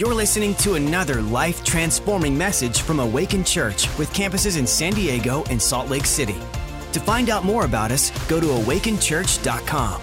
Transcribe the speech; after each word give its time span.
You're 0.00 0.14
listening 0.14 0.54
to 0.54 0.76
another 0.76 1.20
life 1.20 1.62
transforming 1.62 2.34
message 2.38 2.80
from 2.80 3.00
Awaken 3.00 3.44
Church 3.44 3.86
with 3.98 4.10
campuses 4.14 4.58
in 4.58 4.66
San 4.66 4.94
Diego 4.94 5.44
and 5.50 5.60
Salt 5.60 5.90
Lake 5.90 6.06
City. 6.06 6.38
To 6.92 7.00
find 7.00 7.28
out 7.28 7.44
more 7.44 7.66
about 7.66 7.92
us, 7.92 8.08
go 8.26 8.40
to 8.40 8.46
awakenchurch.com. 8.46 10.00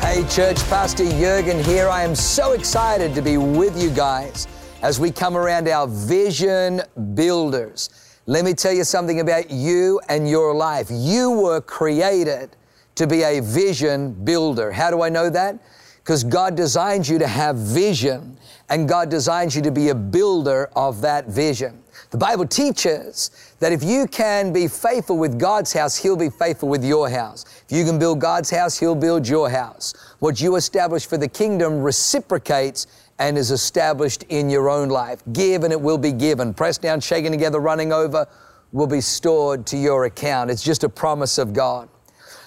Hey, 0.00 0.22
church, 0.28 0.58
Pastor 0.68 1.08
Jurgen 1.12 1.64
here. 1.64 1.88
I 1.88 2.02
am 2.02 2.14
so 2.14 2.52
excited 2.52 3.14
to 3.14 3.22
be 3.22 3.38
with 3.38 3.80
you 3.80 3.88
guys 3.88 4.46
as 4.82 5.00
we 5.00 5.10
come 5.10 5.34
around 5.34 5.66
our 5.66 5.86
vision 5.88 6.82
builders. 7.14 7.88
Let 8.26 8.44
me 8.44 8.52
tell 8.52 8.74
you 8.74 8.84
something 8.84 9.20
about 9.20 9.50
you 9.50 9.98
and 10.10 10.28
your 10.28 10.54
life. 10.54 10.88
You 10.90 11.30
were 11.30 11.62
created 11.62 12.54
to 12.96 13.06
be 13.06 13.22
a 13.22 13.40
vision 13.40 14.12
builder. 14.12 14.70
How 14.70 14.90
do 14.90 15.00
I 15.00 15.08
know 15.08 15.30
that? 15.30 15.58
Because 16.06 16.22
God 16.22 16.54
designed 16.54 17.08
you 17.08 17.18
to 17.18 17.26
have 17.26 17.56
vision 17.56 18.38
and 18.68 18.88
God 18.88 19.08
designed 19.08 19.52
you 19.56 19.62
to 19.62 19.72
be 19.72 19.88
a 19.88 19.94
builder 19.94 20.70
of 20.76 21.00
that 21.00 21.26
vision. 21.26 21.82
The 22.10 22.16
Bible 22.16 22.46
teaches 22.46 23.32
that 23.58 23.72
if 23.72 23.82
you 23.82 24.06
can 24.06 24.52
be 24.52 24.68
faithful 24.68 25.18
with 25.18 25.36
God's 25.36 25.72
house, 25.72 25.96
He'll 25.96 26.14
be 26.14 26.30
faithful 26.30 26.68
with 26.68 26.84
your 26.84 27.10
house. 27.10 27.44
If 27.68 27.76
you 27.76 27.84
can 27.84 27.98
build 27.98 28.20
God's 28.20 28.50
house, 28.50 28.78
He'll 28.78 28.94
build 28.94 29.26
your 29.26 29.50
house. 29.50 29.94
What 30.20 30.40
you 30.40 30.54
establish 30.54 31.06
for 31.06 31.16
the 31.16 31.26
kingdom 31.26 31.82
reciprocates 31.82 32.86
and 33.18 33.36
is 33.36 33.50
established 33.50 34.22
in 34.28 34.48
your 34.48 34.70
own 34.70 34.88
life. 34.88 35.24
Give 35.32 35.64
and 35.64 35.72
it 35.72 35.80
will 35.80 35.98
be 35.98 36.12
given. 36.12 36.54
Pressed 36.54 36.82
down, 36.82 37.00
shaken 37.00 37.32
together, 37.32 37.58
running 37.58 37.92
over 37.92 38.28
will 38.70 38.86
be 38.86 39.00
stored 39.00 39.66
to 39.66 39.76
your 39.76 40.04
account. 40.04 40.52
It's 40.52 40.62
just 40.62 40.84
a 40.84 40.88
promise 40.88 41.36
of 41.36 41.52
God. 41.52 41.88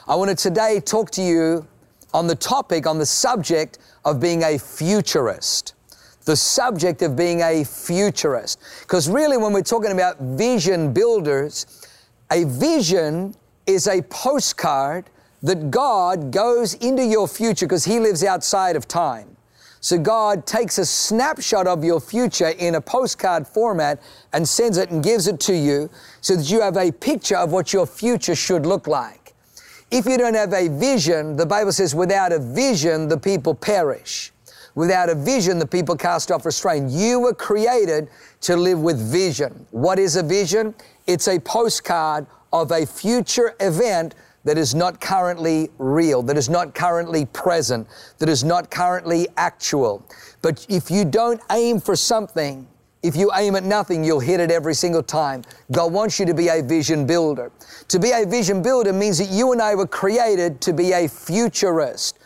I 0.07 0.15
want 0.15 0.29
to 0.29 0.35
today 0.35 0.79
talk 0.79 1.12
to 1.12 1.21
you 1.21 1.67
on 2.13 2.27
the 2.27 2.36
topic, 2.36 2.88
on 2.88 2.98
the 2.98 3.05
subject 3.05 3.80
of 4.05 4.20
being 4.20 4.44
a 4.44 4.58
futurist 4.58 5.73
the 6.26 6.35
subject 6.35 7.02
of 7.02 7.16
being 7.16 7.41
a 7.41 7.63
futurist. 7.63 8.60
Because 8.82 9.10
really, 9.10 9.35
when 9.35 9.51
we're 9.51 9.63
talking 9.63 9.91
about 9.91 10.20
vision 10.20 10.93
builders, 10.93 11.88
a 12.32 12.43
vision 12.43 13.34
is 13.66 13.88
a 13.88 14.04
postcard 14.04 15.10
that 15.41 15.71
God 15.71 16.32
goes 16.32 16.76
into 16.76 17.04
your 17.04 17.27
future 17.27 17.66
because 17.66 17.85
He 17.85 17.99
lives 17.99 18.23
outside 18.23 18.76
of 18.76 18.88
time. 18.88 19.38
So 19.82 19.98
God 19.98 20.46
takes 20.46 20.77
a 20.77 20.85
snapshot 20.85 21.66
of 21.66 21.84
your 21.84 22.01
future 22.01 22.49
in 22.49 22.76
a 22.76 22.82
postcard 22.82 23.48
format 23.48 24.01
and 24.34 24.48
sends 24.48 24.77
it 24.77 24.91
and 24.91 25.01
gives 25.01 25.27
it 25.27 25.40
to 25.41 25.55
you 25.55 25.90
so 26.21 26.35
that 26.35 26.51
you 26.51 26.62
have 26.62 26.76
a 26.77 26.91
picture 26.91 27.38
of 27.38 27.51
what 27.51 27.71
your 27.71 27.88
future 27.88 28.35
should 28.35 28.66
look 28.66 28.88
like. 28.88 29.18
If 29.91 30.05
you 30.05 30.18
don't 30.18 30.35
have 30.35 30.54
a 30.54 30.68
vision, 30.68 31.35
the 31.35 31.45
Bible 31.45 31.71
says, 31.71 31.95
without 31.95 32.32
a 32.32 32.40
vision, 32.40 33.07
the 33.07 33.18
people 33.18 33.55
perish. 33.55 34.32
Without 34.76 35.09
a 35.09 35.15
vision, 35.15 35.57
the 35.57 35.65
people 35.65 35.95
cast 35.95 36.32
off 36.32 36.45
restraint. 36.45 36.91
You 36.91 37.20
were 37.20 37.34
created 37.34 38.07
to 38.41 38.55
live 38.55 38.79
with 38.79 38.99
vision. 39.12 39.65
What 39.71 39.98
is 39.98 40.15
a 40.15 40.21
vision? 40.21 40.76
It's 41.07 41.27
a 41.27 41.40
postcard 41.40 42.27
of 42.54 42.71
a 42.71 42.85
future 42.85 43.55
event 43.60 44.13
that 44.43 44.57
is 44.57 44.76
not 44.76 45.01
currently 45.01 45.70
real, 45.79 46.21
that 46.23 46.37
is 46.37 46.49
not 46.49 46.76
currently 46.76 47.26
present, 47.26 47.87
that 48.20 48.29
is 48.29 48.43
not 48.43 48.70
currently 48.70 49.27
actual. 49.37 50.05
But 50.41 50.65
if 50.70 50.90
you 50.90 51.04
don't 51.04 51.41
aim 51.51 51.79
for 51.79 51.95
something, 51.95 52.67
if 53.01 53.15
you 53.15 53.31
aim 53.33 53.55
at 53.55 53.63
nothing, 53.63 54.03
you'll 54.03 54.19
hit 54.19 54.39
it 54.39 54.51
every 54.51 54.73
single 54.73 55.03
time. 55.03 55.43
God 55.71 55.93
wants 55.93 56.19
you 56.19 56.25
to 56.25 56.33
be 56.33 56.49
a 56.49 56.61
vision 56.61 57.05
builder. 57.05 57.51
To 57.87 57.99
be 57.99 58.11
a 58.11 58.25
vision 58.25 58.61
builder 58.61 58.91
means 58.91 59.17
that 59.19 59.29
you 59.29 59.53
and 59.53 59.61
I 59.61 59.75
were 59.75 59.87
created 59.87 60.59
to 60.61 60.73
be 60.73 60.91
a 60.91 61.07
futurist. 61.07 62.20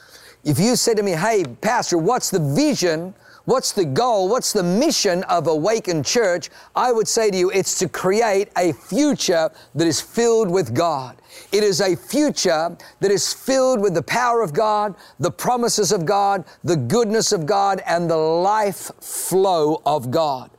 If 0.44 0.60
you 0.60 0.76
say 0.76 0.96
to 0.96 1.04
me, 1.04 1.12
hey, 1.12 1.46
Pastor, 1.62 1.98
what's 1.98 2.32
the 2.32 2.40
vision? 2.40 3.14
What's 3.46 3.74
the 3.74 3.86
goal? 3.86 4.30
What's 4.30 4.52
the 4.52 4.64
mission 4.64 5.24
of 5.26 5.48
Awakened 5.48 6.06
Church? 6.06 6.50
I 6.76 6.92
would 6.92 7.08
say 7.08 7.30
to 7.30 7.38
you, 7.38 7.52
it's 7.52 7.78
to 7.80 7.88
create 7.90 8.50
a 8.58 8.72
future 8.72 9.52
that 9.76 9.86
is 9.86 10.02
filled 10.02 10.50
with 10.50 10.74
God. 10.74 11.18
It 11.52 11.64
is 11.64 11.82
a 11.82 11.96
future 11.96 12.76
that 13.00 13.12
is 13.12 13.34
filled 13.34 13.82
with 13.82 13.94
the 13.94 14.02
power 14.02 14.42
of 14.42 14.54
God, 14.54 14.96
the 15.20 15.32
promises 15.32 15.92
of 15.92 16.06
God, 16.06 16.46
the 16.64 16.78
goodness 16.78 17.32
of 17.32 17.46
God, 17.46 17.82
and 17.86 18.10
the 18.10 18.18
life 18.18 18.92
flow 19.02 19.82
of 19.86 20.10
God. 20.10 20.50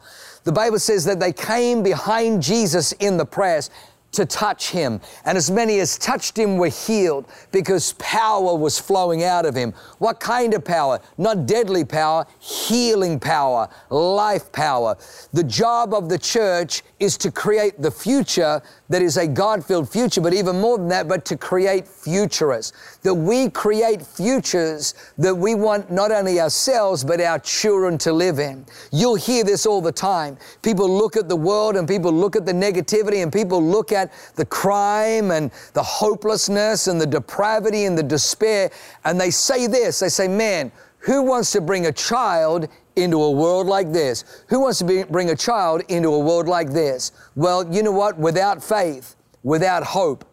The 0.44 0.52
Bible 0.52 0.78
says 0.78 1.04
that 1.06 1.20
they 1.20 1.32
came 1.32 1.82
behind 1.82 2.42
Jesus 2.42 2.92
in 2.92 3.16
the 3.16 3.24
press 3.24 3.70
to 4.14 4.26
touch 4.26 4.70
him. 4.70 5.00
And 5.24 5.36
as 5.36 5.50
many 5.50 5.80
as 5.80 5.98
touched 5.98 6.38
him 6.38 6.56
were 6.56 6.68
healed 6.68 7.26
because 7.52 7.92
power 7.94 8.56
was 8.56 8.78
flowing 8.78 9.24
out 9.24 9.46
of 9.46 9.54
him. 9.54 9.72
What 9.98 10.20
kind 10.20 10.54
of 10.54 10.64
power? 10.64 11.00
Not 11.18 11.46
deadly 11.46 11.84
power, 11.84 12.26
healing 12.40 13.20
power, 13.20 13.68
life 13.90 14.50
power. 14.52 14.96
The 15.32 15.44
job 15.44 15.94
of 15.94 16.08
the 16.08 16.18
church 16.18 16.82
is 16.98 17.16
to 17.18 17.30
create 17.30 17.80
the 17.80 17.90
future 17.90 18.62
that 18.88 19.02
is 19.02 19.16
a 19.16 19.26
God 19.26 19.64
filled 19.64 19.88
future, 19.88 20.20
but 20.20 20.34
even 20.34 20.60
more 20.60 20.78
than 20.78 20.88
that, 20.88 21.08
but 21.08 21.24
to 21.26 21.36
create 21.36 21.86
futurists. 21.86 22.98
That 23.02 23.14
we 23.14 23.50
create 23.50 24.02
futures 24.02 24.94
that 25.18 25.34
we 25.34 25.54
want 25.54 25.90
not 25.90 26.10
only 26.10 26.40
ourselves, 26.40 27.04
but 27.04 27.20
our 27.20 27.38
children 27.38 27.98
to 27.98 28.12
live 28.12 28.38
in. 28.38 28.66
You'll 28.92 29.14
hear 29.14 29.44
this 29.44 29.66
all 29.66 29.80
the 29.80 29.92
time. 29.92 30.36
People 30.62 30.88
look 30.88 31.16
at 31.16 31.28
the 31.28 31.36
world 31.36 31.76
and 31.76 31.88
people 31.88 32.12
look 32.12 32.36
at 32.36 32.46
the 32.46 32.52
negativity 32.52 33.22
and 33.22 33.32
people 33.32 33.62
look 33.62 33.92
at 33.92 34.03
the 34.36 34.46
crime 34.46 35.30
and 35.30 35.50
the 35.72 35.82
hopelessness 35.82 36.86
and 36.86 37.00
the 37.00 37.06
depravity 37.06 37.84
and 37.84 37.96
the 37.96 38.02
despair, 38.02 38.70
and 39.04 39.20
they 39.20 39.30
say 39.30 39.66
this 39.66 40.00
they 40.00 40.08
say, 40.08 40.28
Man, 40.28 40.70
who 41.04 41.22
wants 41.22 41.52
to 41.52 41.60
bring 41.60 41.86
a 41.86 41.92
child 41.92 42.68
into 42.96 43.22
a 43.22 43.30
world 43.30 43.66
like 43.66 43.92
this? 43.92 44.44
Who 44.48 44.60
wants 44.60 44.78
to 44.78 44.84
be, 44.84 45.02
bring 45.02 45.30
a 45.30 45.36
child 45.36 45.82
into 45.88 46.08
a 46.08 46.18
world 46.18 46.48
like 46.48 46.70
this? 46.70 47.12
Well, 47.36 47.70
you 47.72 47.82
know 47.82 47.92
what? 47.92 48.18
Without 48.18 48.64
faith, 48.64 49.16
without 49.42 49.84
hope, 49.84 50.24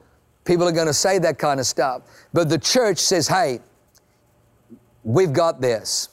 people 0.46 0.68
are 0.68 0.72
going 0.72 0.88
to 0.88 0.94
say 0.94 1.20
that 1.20 1.38
kind 1.38 1.60
of 1.60 1.66
stuff. 1.66 2.04
But 2.34 2.50
the 2.50 2.58
church 2.58 3.00
says, 3.00 3.28
hey, 3.28 3.60
we've 5.04 5.34
got 5.34 5.60
this. 5.60 6.10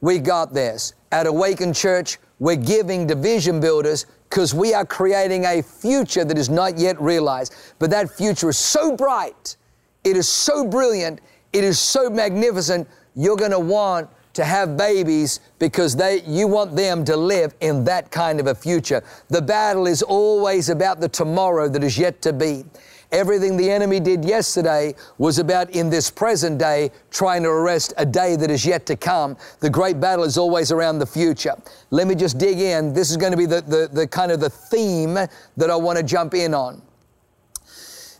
We 0.00 0.18
got 0.18 0.54
this. 0.54 0.94
At 1.12 1.26
Awaken 1.26 1.74
Church, 1.74 2.18
we're 2.40 2.56
giving 2.56 3.06
division 3.06 3.60
builders 3.60 4.06
because 4.28 4.52
we 4.54 4.74
are 4.74 4.84
creating 4.84 5.44
a 5.44 5.62
future 5.62 6.24
that 6.24 6.38
is 6.38 6.48
not 6.48 6.78
yet 6.78 7.00
realized. 7.00 7.54
But 7.78 7.90
that 7.90 8.10
future 8.10 8.48
is 8.48 8.58
so 8.58 8.96
bright, 8.96 9.56
it 10.02 10.16
is 10.16 10.28
so 10.28 10.66
brilliant, 10.66 11.20
it 11.52 11.62
is 11.62 11.78
so 11.78 12.10
magnificent, 12.10 12.88
you're 13.14 13.36
going 13.36 13.50
to 13.50 13.60
want 13.60 14.08
to 14.32 14.44
have 14.44 14.76
babies 14.76 15.40
because 15.58 15.96
they, 15.96 16.22
you 16.22 16.46
want 16.46 16.76
them 16.76 17.04
to 17.04 17.16
live 17.16 17.54
in 17.60 17.84
that 17.84 18.10
kind 18.10 18.40
of 18.40 18.46
a 18.46 18.54
future. 18.54 19.02
The 19.28 19.42
battle 19.42 19.86
is 19.86 20.02
always 20.02 20.68
about 20.68 21.00
the 21.00 21.08
tomorrow 21.08 21.68
that 21.68 21.84
is 21.84 21.98
yet 21.98 22.22
to 22.22 22.32
be. 22.32 22.64
Everything 23.12 23.56
the 23.56 23.70
enemy 23.70 23.98
did 23.98 24.24
yesterday 24.24 24.94
was 25.18 25.38
about 25.38 25.70
in 25.70 25.90
this 25.90 26.10
present 26.10 26.58
day 26.58 26.90
trying 27.10 27.42
to 27.42 27.48
arrest 27.48 27.92
a 27.96 28.06
day 28.06 28.36
that 28.36 28.50
is 28.50 28.64
yet 28.64 28.86
to 28.86 28.96
come. 28.96 29.36
The 29.58 29.70
great 29.70 30.00
battle 30.00 30.24
is 30.24 30.38
always 30.38 30.70
around 30.70 30.98
the 31.00 31.06
future. 31.06 31.54
Let 31.90 32.06
me 32.06 32.14
just 32.14 32.38
dig 32.38 32.60
in. 32.60 32.92
This 32.92 33.10
is 33.10 33.16
going 33.16 33.32
to 33.32 33.38
be 33.38 33.46
the, 33.46 33.62
the, 33.62 33.90
the 33.92 34.06
kind 34.06 34.30
of 34.30 34.38
the 34.38 34.50
theme 34.50 35.14
that 35.14 35.70
I 35.70 35.76
want 35.76 35.98
to 35.98 36.04
jump 36.04 36.34
in 36.34 36.54
on. 36.54 36.82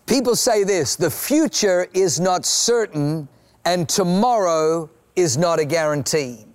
People 0.07 0.35
say 0.35 0.65
this 0.65 0.97
the 0.97 1.11
future 1.11 1.87
is 1.95 2.19
not 2.19 2.45
certain 2.45 3.29
and 3.65 3.89
tomorrow 3.89 4.91
is 5.15 5.37
not 5.37 5.61
a 5.61 5.65
guarantee. 5.65 6.47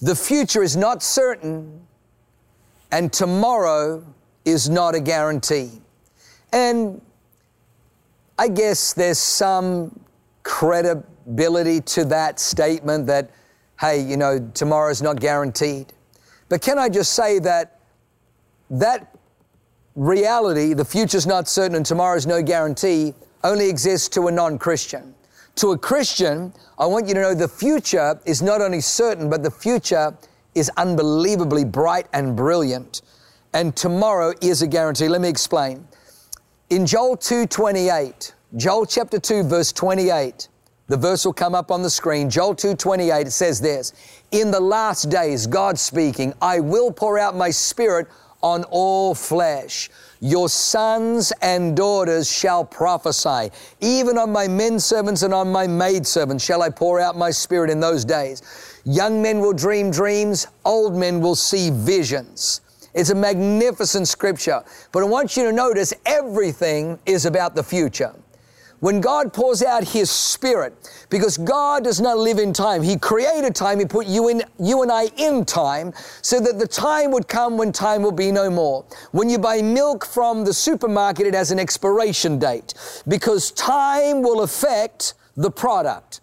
The 0.00 0.14
future 0.14 0.62
is 0.62 0.76
not 0.76 1.02
certain, 1.02 1.86
and 2.92 3.12
tomorrow 3.12 4.04
is 4.44 4.70
not 4.70 4.94
a 4.94 5.00
guarantee. 5.00 5.82
And 6.52 7.00
I 8.38 8.48
guess 8.48 8.92
there's 8.92 9.18
some 9.18 9.98
credibility 10.44 11.80
to 11.80 12.04
that 12.04 12.38
statement 12.38 13.06
that, 13.08 13.30
hey, 13.80 14.00
you 14.00 14.16
know, 14.16 14.38
tomorrow's 14.54 15.02
not 15.02 15.18
guaranteed. 15.18 15.92
But 16.48 16.62
can 16.62 16.78
I 16.78 16.88
just 16.88 17.14
say 17.14 17.40
that 17.40 17.80
that 18.70 19.16
reality, 19.96 20.72
the 20.72 20.84
future's 20.84 21.26
not 21.26 21.48
certain 21.48 21.74
and 21.76 21.84
tomorrow's 21.84 22.26
no 22.26 22.40
guarantee, 22.40 23.12
only 23.42 23.68
exists 23.68 24.08
to 24.10 24.28
a 24.28 24.32
non 24.32 24.56
Christian. 24.56 25.14
To 25.56 25.72
a 25.72 25.78
Christian, 25.78 26.52
I 26.78 26.86
want 26.86 27.08
you 27.08 27.14
to 27.14 27.20
know 27.20 27.34
the 27.34 27.48
future 27.48 28.20
is 28.24 28.40
not 28.40 28.60
only 28.60 28.80
certain, 28.80 29.28
but 29.28 29.42
the 29.42 29.50
future 29.50 30.16
is 30.54 30.70
unbelievably 30.76 31.64
bright 31.64 32.06
and 32.12 32.36
brilliant. 32.36 33.02
And 33.52 33.74
tomorrow 33.74 34.32
is 34.40 34.62
a 34.62 34.68
guarantee. 34.68 35.08
Let 35.08 35.20
me 35.20 35.28
explain. 35.28 35.87
In 36.70 36.84
Joel 36.84 37.16
2:28, 37.16 38.34
Joel 38.54 38.84
chapter 38.84 39.18
2 39.18 39.42
verse 39.42 39.72
28, 39.72 40.48
the 40.88 40.98
verse 40.98 41.24
will 41.24 41.32
come 41.32 41.54
up 41.54 41.70
on 41.70 41.82
the 41.82 41.88
screen. 41.88 42.28
Joel 42.28 42.54
2:28 42.54 43.26
it 43.26 43.30
says 43.30 43.58
this, 43.62 43.94
"In 44.32 44.50
the 44.50 44.60
last 44.60 45.08
days, 45.08 45.46
God 45.46 45.78
speaking, 45.78 46.34
I 46.42 46.60
will 46.60 46.90
pour 46.92 47.18
out 47.18 47.34
my 47.34 47.50
spirit 47.50 48.06
on 48.42 48.64
all 48.64 49.14
flesh. 49.14 49.90
Your 50.20 50.50
sons 50.50 51.32
and 51.40 51.74
daughters 51.74 52.28
shall 52.28 52.66
prophesy. 52.66 53.50
Even 53.80 54.18
on 54.18 54.30
my 54.30 54.46
men 54.46 54.78
servants 54.78 55.22
and 55.22 55.32
on 55.32 55.50
my 55.50 55.66
maid 55.66 56.06
servants 56.06 56.44
shall 56.44 56.60
I 56.60 56.68
pour 56.68 57.00
out 57.00 57.16
my 57.16 57.30
spirit 57.30 57.70
in 57.70 57.80
those 57.80 58.04
days. 58.04 58.42
Young 58.84 59.22
men 59.22 59.40
will 59.40 59.54
dream 59.54 59.90
dreams, 59.90 60.46
old 60.66 60.94
men 60.94 61.22
will 61.22 61.34
see 61.34 61.70
visions. 61.70 62.60
It's 62.94 63.10
a 63.10 63.14
magnificent 63.14 64.08
scripture. 64.08 64.62
But 64.92 65.02
I 65.02 65.06
want 65.06 65.36
you 65.36 65.44
to 65.44 65.52
notice 65.52 65.92
everything 66.06 66.98
is 67.06 67.26
about 67.26 67.54
the 67.54 67.62
future 67.62 68.14
when 68.80 69.00
God 69.00 69.32
pours 69.32 69.62
out 69.62 69.82
His 69.82 70.10
Spirit, 70.10 70.72
because 71.10 71.36
God 71.36 71.84
does 71.84 72.00
not 72.00 72.16
live 72.16 72.38
in 72.38 72.52
time. 72.52 72.82
He 72.82 72.96
created 72.96 73.54
time. 73.54 73.80
He 73.80 73.86
put 73.86 74.06
you 74.06 74.28
in, 74.28 74.42
you 74.60 74.82
and 74.82 74.92
I 74.92 75.06
in 75.16 75.44
time, 75.44 75.92
so 76.22 76.38
that 76.40 76.58
the 76.58 76.66
time 76.66 77.10
would 77.10 77.26
come 77.26 77.56
when 77.56 77.72
time 77.72 78.02
will 78.02 78.12
be 78.12 78.30
no 78.30 78.50
more. 78.50 78.84
When 79.10 79.28
you 79.28 79.38
buy 79.38 79.62
milk 79.62 80.06
from 80.06 80.44
the 80.44 80.54
supermarket, 80.54 81.26
it 81.26 81.34
has 81.34 81.50
an 81.50 81.58
expiration 81.58 82.38
date, 82.38 82.74
because 83.08 83.50
time 83.52 84.22
will 84.22 84.42
affect 84.42 85.14
the 85.36 85.50
product. 85.50 86.20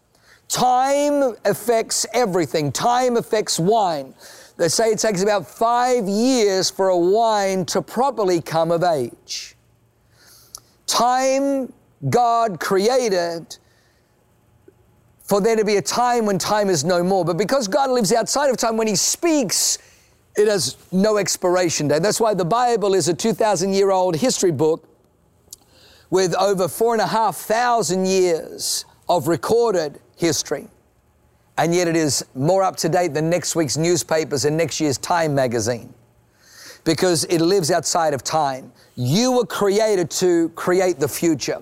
Time 0.47 1.35
affects 1.43 2.05
everything. 2.13 2.71
Time 2.71 3.17
affects 3.17 3.59
wine. 3.59 4.13
They 4.57 4.69
say 4.69 4.91
it 4.91 4.99
takes 4.99 5.21
about 5.21 5.47
five 5.47 6.07
years 6.07 6.69
for 6.69 6.89
a 6.89 6.97
wine 6.97 7.65
to 7.67 7.81
properly 7.81 8.41
come 8.41 8.71
of 8.71 8.83
age. 8.83 9.55
Time 10.87 11.73
God 12.09 12.59
created 12.59 13.57
for 15.25 15.41
there 15.41 15.55
to 15.55 15.65
be 15.65 15.77
a 15.77 15.81
time 15.81 16.25
when 16.25 16.37
time 16.37 16.69
is 16.69 16.83
no 16.83 17.03
more. 17.03 17.25
But 17.25 17.37
because 17.37 17.67
God 17.67 17.89
lives 17.89 18.13
outside 18.13 18.49
of 18.49 18.57
time, 18.57 18.77
when 18.77 18.87
He 18.87 18.95
speaks, 18.95 19.79
it 20.37 20.47
has 20.47 20.77
no 20.91 21.17
expiration 21.17 21.87
date. 21.87 22.03
That's 22.03 22.19
why 22.19 22.33
the 22.35 22.45
Bible 22.45 22.93
is 22.93 23.07
a 23.07 23.13
2,000 23.13 23.73
year 23.73 23.91
old 23.91 24.15
history 24.15 24.51
book 24.51 24.87
with 26.11 26.35
over 26.35 26.67
four 26.67 26.93
and 26.93 27.01
a 27.01 27.07
half 27.07 27.37
thousand 27.37 28.05
years 28.05 28.85
of 29.09 29.27
recorded 29.27 29.99
history. 30.15 30.67
And 31.57 31.73
yet 31.73 31.87
it 31.87 31.95
is 31.95 32.25
more 32.35 32.63
up 32.63 32.75
to 32.77 32.89
date 32.89 33.13
than 33.13 33.29
next 33.29 33.55
week's 33.55 33.77
newspapers 33.77 34.45
and 34.45 34.57
next 34.57 34.81
year's 34.81 34.97
Time 34.97 35.33
magazine 35.33 35.93
because 36.85 37.25
it 37.25 37.41
lives 37.41 37.71
outside 37.71 38.13
of 38.13 38.23
time. 38.23 38.71
You 38.95 39.33
were 39.33 39.45
created 39.45 40.09
to 40.11 40.49
create 40.49 40.99
the 40.99 41.07
future. 41.07 41.61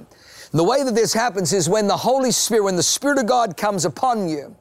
The 0.52 0.64
way 0.64 0.84
that 0.84 0.94
this 0.94 1.14
happens 1.14 1.54
is 1.54 1.68
when 1.68 1.88
the 1.88 1.98
Holy 1.98 2.32
Spirit, 2.32 2.64
when 2.64 2.76
the 2.76 2.84
Spirit 2.84 3.18
of 3.18 3.26
God 3.26 3.58
comes 3.58 3.86
upon 3.86 4.30
you, 4.30 4.56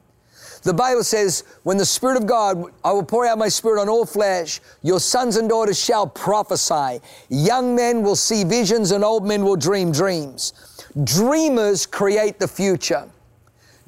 the 0.62 0.73
Bible 0.73 1.02
says, 1.02 1.43
when 1.64 1.76
the 1.76 1.85
Spirit 1.85 2.17
of 2.17 2.26
God, 2.26 2.64
I 2.85 2.93
will 2.93 3.02
pour 3.02 3.26
out 3.26 3.37
my 3.37 3.49
Spirit 3.49 3.81
on 3.81 3.88
all 3.88 4.06
flesh, 4.06 4.61
your 4.82 5.00
sons 5.00 5.37
and 5.37 5.49
daughters 5.49 5.78
shall 5.78 6.06
prophesy. 6.06 7.00
Young 7.28 7.75
men 7.75 8.02
will 8.02 8.14
see 8.14 8.44
visions 8.44 8.93
and 8.93 9.02
old 9.02 9.26
men 9.26 9.44
will 9.44 9.56
dream 9.56 9.90
dreams. 9.90 10.52
Dreamers 11.02 11.85
create 11.85 12.38
the 12.38 12.46
future. 12.46 13.08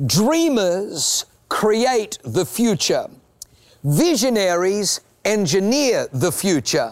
Dreamers 0.05 1.26
create 1.55 2.19
the 2.25 2.45
future. 2.45 3.06
Visionaries 3.85 5.01
engineer 5.25 6.09
the 6.12 6.33
future. 6.33 6.91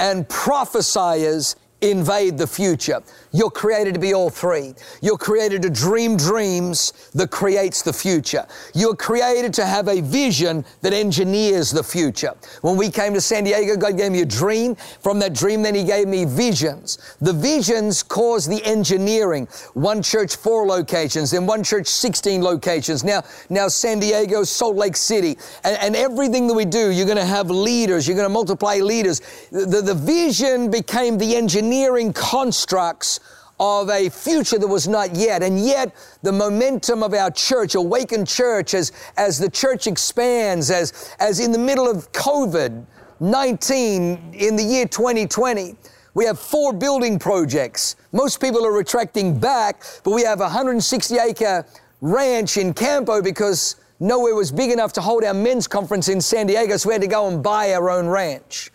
And 0.00 0.26
prophesiers 0.30 1.56
invade 1.82 2.38
the 2.38 2.46
future. 2.46 3.02
You're 3.32 3.50
created 3.50 3.94
to 3.94 4.00
be 4.00 4.12
all 4.12 4.28
three. 4.28 4.74
You're 5.00 5.16
created 5.16 5.62
to 5.62 5.70
dream 5.70 6.16
dreams 6.16 6.92
that 7.14 7.30
creates 7.30 7.82
the 7.82 7.92
future. 7.92 8.46
You're 8.74 8.94
created 8.94 9.54
to 9.54 9.66
have 9.66 9.88
a 9.88 10.02
vision 10.02 10.64
that 10.82 10.92
engineers 10.92 11.70
the 11.70 11.82
future. 11.82 12.34
When 12.60 12.76
we 12.76 12.90
came 12.90 13.14
to 13.14 13.22
San 13.22 13.44
Diego, 13.44 13.76
God 13.76 13.96
gave 13.96 14.12
me 14.12 14.20
a 14.20 14.26
dream. 14.26 14.74
From 14.74 15.18
that 15.20 15.32
dream, 15.32 15.62
then 15.62 15.74
He 15.74 15.84
gave 15.84 16.08
me 16.08 16.26
visions. 16.26 17.16
The 17.20 17.32
visions 17.32 18.02
cause 18.02 18.46
the 18.46 18.62
engineering. 18.64 19.48
One 19.72 20.02
church, 20.02 20.36
four 20.36 20.66
locations, 20.66 21.30
then 21.30 21.46
one 21.46 21.64
church, 21.64 21.86
16 21.86 22.42
locations. 22.42 23.02
Now, 23.02 23.22
now 23.48 23.68
San 23.68 23.98
Diego, 23.98 24.44
Salt 24.44 24.76
Lake 24.76 24.96
City. 24.96 25.38
And, 25.64 25.78
and 25.78 25.96
everything 25.96 26.48
that 26.48 26.54
we 26.54 26.66
do, 26.66 26.90
you're 26.90 27.06
going 27.06 27.16
to 27.16 27.24
have 27.24 27.50
leaders. 27.50 28.06
You're 28.06 28.16
going 28.16 28.28
to 28.28 28.32
multiply 28.32 28.76
leaders. 28.76 29.20
The, 29.50 29.64
the, 29.64 29.80
the 29.80 29.94
vision 29.94 30.70
became 30.70 31.16
the 31.16 31.34
engineering 31.34 32.12
constructs 32.12 33.20
of 33.62 33.90
a 33.90 34.08
future 34.08 34.58
that 34.58 34.66
was 34.66 34.88
not 34.88 35.14
yet. 35.14 35.40
And 35.40 35.56
yet, 35.56 35.94
the 36.22 36.32
momentum 36.32 37.04
of 37.04 37.14
our 37.14 37.30
church, 37.30 37.76
awakened 37.76 38.26
church, 38.26 38.74
as, 38.74 38.90
as 39.16 39.38
the 39.38 39.48
church 39.48 39.86
expands, 39.86 40.68
as, 40.68 41.14
as 41.20 41.38
in 41.38 41.52
the 41.52 41.58
middle 41.58 41.88
of 41.88 42.10
COVID 42.10 42.84
19 43.20 44.34
in 44.34 44.56
the 44.56 44.64
year 44.64 44.84
2020, 44.84 45.76
we 46.14 46.24
have 46.24 46.40
four 46.40 46.72
building 46.72 47.20
projects. 47.20 47.94
Most 48.10 48.40
people 48.40 48.66
are 48.66 48.72
retracting 48.72 49.38
back, 49.38 49.84
but 50.02 50.10
we 50.10 50.24
have 50.24 50.40
a 50.40 50.50
160 50.50 51.18
acre 51.18 51.64
ranch 52.00 52.56
in 52.56 52.74
Campo 52.74 53.22
because 53.22 53.76
nowhere 54.00 54.34
was 54.34 54.50
big 54.50 54.72
enough 54.72 54.92
to 54.94 55.00
hold 55.00 55.22
our 55.22 55.34
men's 55.34 55.68
conference 55.68 56.08
in 56.08 56.20
San 56.20 56.48
Diego, 56.48 56.76
so 56.76 56.88
we 56.88 56.94
had 56.96 57.02
to 57.02 57.06
go 57.06 57.28
and 57.28 57.44
buy 57.44 57.72
our 57.74 57.90
own 57.90 58.08
ranch. 58.08 58.72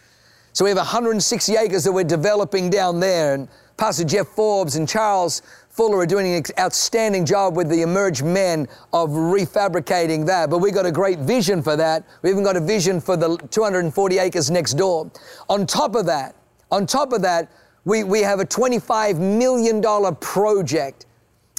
So 0.53 0.63
we 0.63 0.71
have 0.71 0.77
160 0.77 1.55
acres 1.57 1.83
that 1.83 1.91
we're 1.91 2.05
developing 2.05 2.69
down 2.69 3.01
there. 3.01 3.33
And 3.33 3.49
Pastor 3.77 4.05
Jeff 4.05 4.27
Forbes 4.29 4.75
and 4.75 4.89
Charles 4.89 5.43
Fuller 5.69 5.99
are 5.99 6.07
doing 6.07 6.33
an 6.33 6.43
outstanding 6.59 7.23
job 7.23 7.55
with 7.55 7.69
the 7.69 7.83
emerged 7.83 8.25
men 8.25 8.67
of 8.91 9.11
refabricating 9.11 10.25
that. 10.25 10.49
But 10.49 10.57
we've 10.57 10.73
got 10.73 10.87
a 10.87 10.91
great 10.91 11.19
vision 11.19 11.61
for 11.61 11.75
that. 11.75 12.03
We 12.23 12.31
even 12.31 12.43
got 12.43 12.57
a 12.57 12.59
vision 12.59 12.99
for 12.99 13.15
the 13.15 13.37
240 13.51 14.17
acres 14.17 14.49
next 14.49 14.73
door. 14.73 15.11
On 15.47 15.67
top 15.67 15.93
of 15.93 16.07
that, 16.07 16.35
on 16.71 16.87
top 16.87 17.13
of 17.13 17.21
that, 17.21 17.51
we, 17.85 18.03
we 18.03 18.23
have 18.23 18.39
a 18.39 18.45
$25 18.45 19.19
million 19.19 20.15
project, 20.15 21.05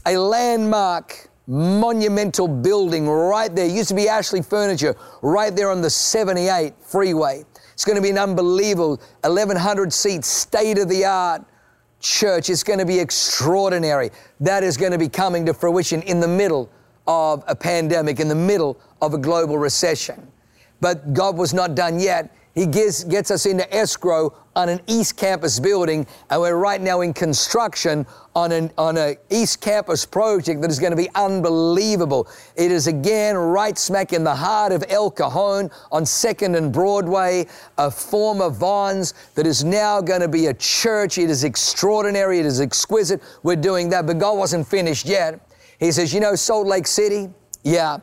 a 0.05 0.19
landmark 0.19 1.29
monumental 1.47 2.49
building 2.49 3.09
right 3.09 3.55
there. 3.55 3.67
It 3.67 3.73
used 3.73 3.91
to 3.91 3.95
be 3.95 4.09
Ashley 4.09 4.43
Furniture, 4.43 4.97
right 5.23 5.55
there 5.55 5.71
on 5.71 5.81
the 5.81 5.89
78 5.89 6.75
freeway. 6.81 7.45
It's 7.75 7.85
going 7.85 7.95
to 7.95 8.03
be 8.03 8.11
an 8.11 8.19
unbelievable 8.19 9.01
1,100 9.23 9.93
seat, 9.93 10.25
state 10.25 10.79
of 10.79 10.89
the 10.89 11.05
art 11.05 11.45
church. 12.01 12.51
It's 12.51 12.63
going 12.63 12.79
to 12.79 12.87
be 12.87 12.99
extraordinary. 12.99 14.11
That 14.41 14.63
is 14.63 14.77
going 14.77 14.93
to 14.93 14.99
be 14.99 15.09
coming 15.09 15.47
to 15.47 15.55
fruition 15.55 16.03
in 16.03 16.21
the 16.21 16.29
middle 16.29 16.71
of 17.07 17.43
a 17.47 17.57
pandemic, 17.57 18.21
in 18.21 18.29
the 18.29 18.35
middle 18.35 18.79
of 19.01 19.15
a 19.15 19.19
global 19.19 19.59
recession. 19.59 20.31
But 20.81 21.13
God 21.15 21.37
was 21.37 21.55
not 21.55 21.75
done 21.75 21.99
yet. 21.99 22.35
He 22.55 22.67
gets, 22.67 23.05
gets 23.05 23.31
us 23.31 23.47
into 23.47 23.73
escrow 23.75 24.37
on 24.59 24.69
an 24.69 24.81
East 24.89 25.17
Campus 25.17 25.61
building, 25.61 26.05
and 26.31 26.41
we're 26.41 26.57
right 26.57 26.81
now 26.81 27.01
in 27.01 27.15
construction 27.15 28.05
on 28.35 28.51
an 28.51 28.73
on 28.77 28.97
a 28.97 29.17
East 29.31 29.61
Campus 29.61 30.05
project 30.05 30.61
that 30.63 30.69
is 30.69 30.81
going 30.81 30.91
to 30.91 30.97
be 30.97 31.09
unbelievable. 31.15 32.27
It 32.57 32.73
is 32.73 32.89
again 32.89 33.37
right 33.37 33.79
smack 33.79 34.13
in 34.13 34.25
the 34.25 34.35
heart 34.35 34.73
of 34.73 34.85
El 34.89 35.13
Cajon 35.13 35.71
on 35.93 36.05
Second 36.05 36.57
and 36.57 36.73
Broadway, 36.73 37.47
a 37.79 37.89
former 37.89 38.51
Vons 38.51 39.15
that 39.37 39.47
is 39.47 39.63
now 39.63 40.01
going 40.01 40.23
to 40.23 40.29
be 40.29 40.47
a 40.47 40.55
church. 40.55 41.19
It 41.19 41.31
is 41.31 41.45
extraordinary. 41.45 42.41
It 42.41 42.47
is 42.47 42.61
exquisite. 42.61 43.23
We're 43.45 43.55
doing 43.55 43.89
that, 43.91 44.07
but 44.07 44.19
God 44.19 44.39
wasn't 44.39 44.67
finished 44.67 45.07
yet. 45.07 45.41
He 45.79 45.93
says, 45.93 46.13
you 46.13 46.19
know, 46.19 46.35
Salt 46.35 46.67
Lake 46.67 46.89
City, 46.89 47.31
yeah 47.63 47.99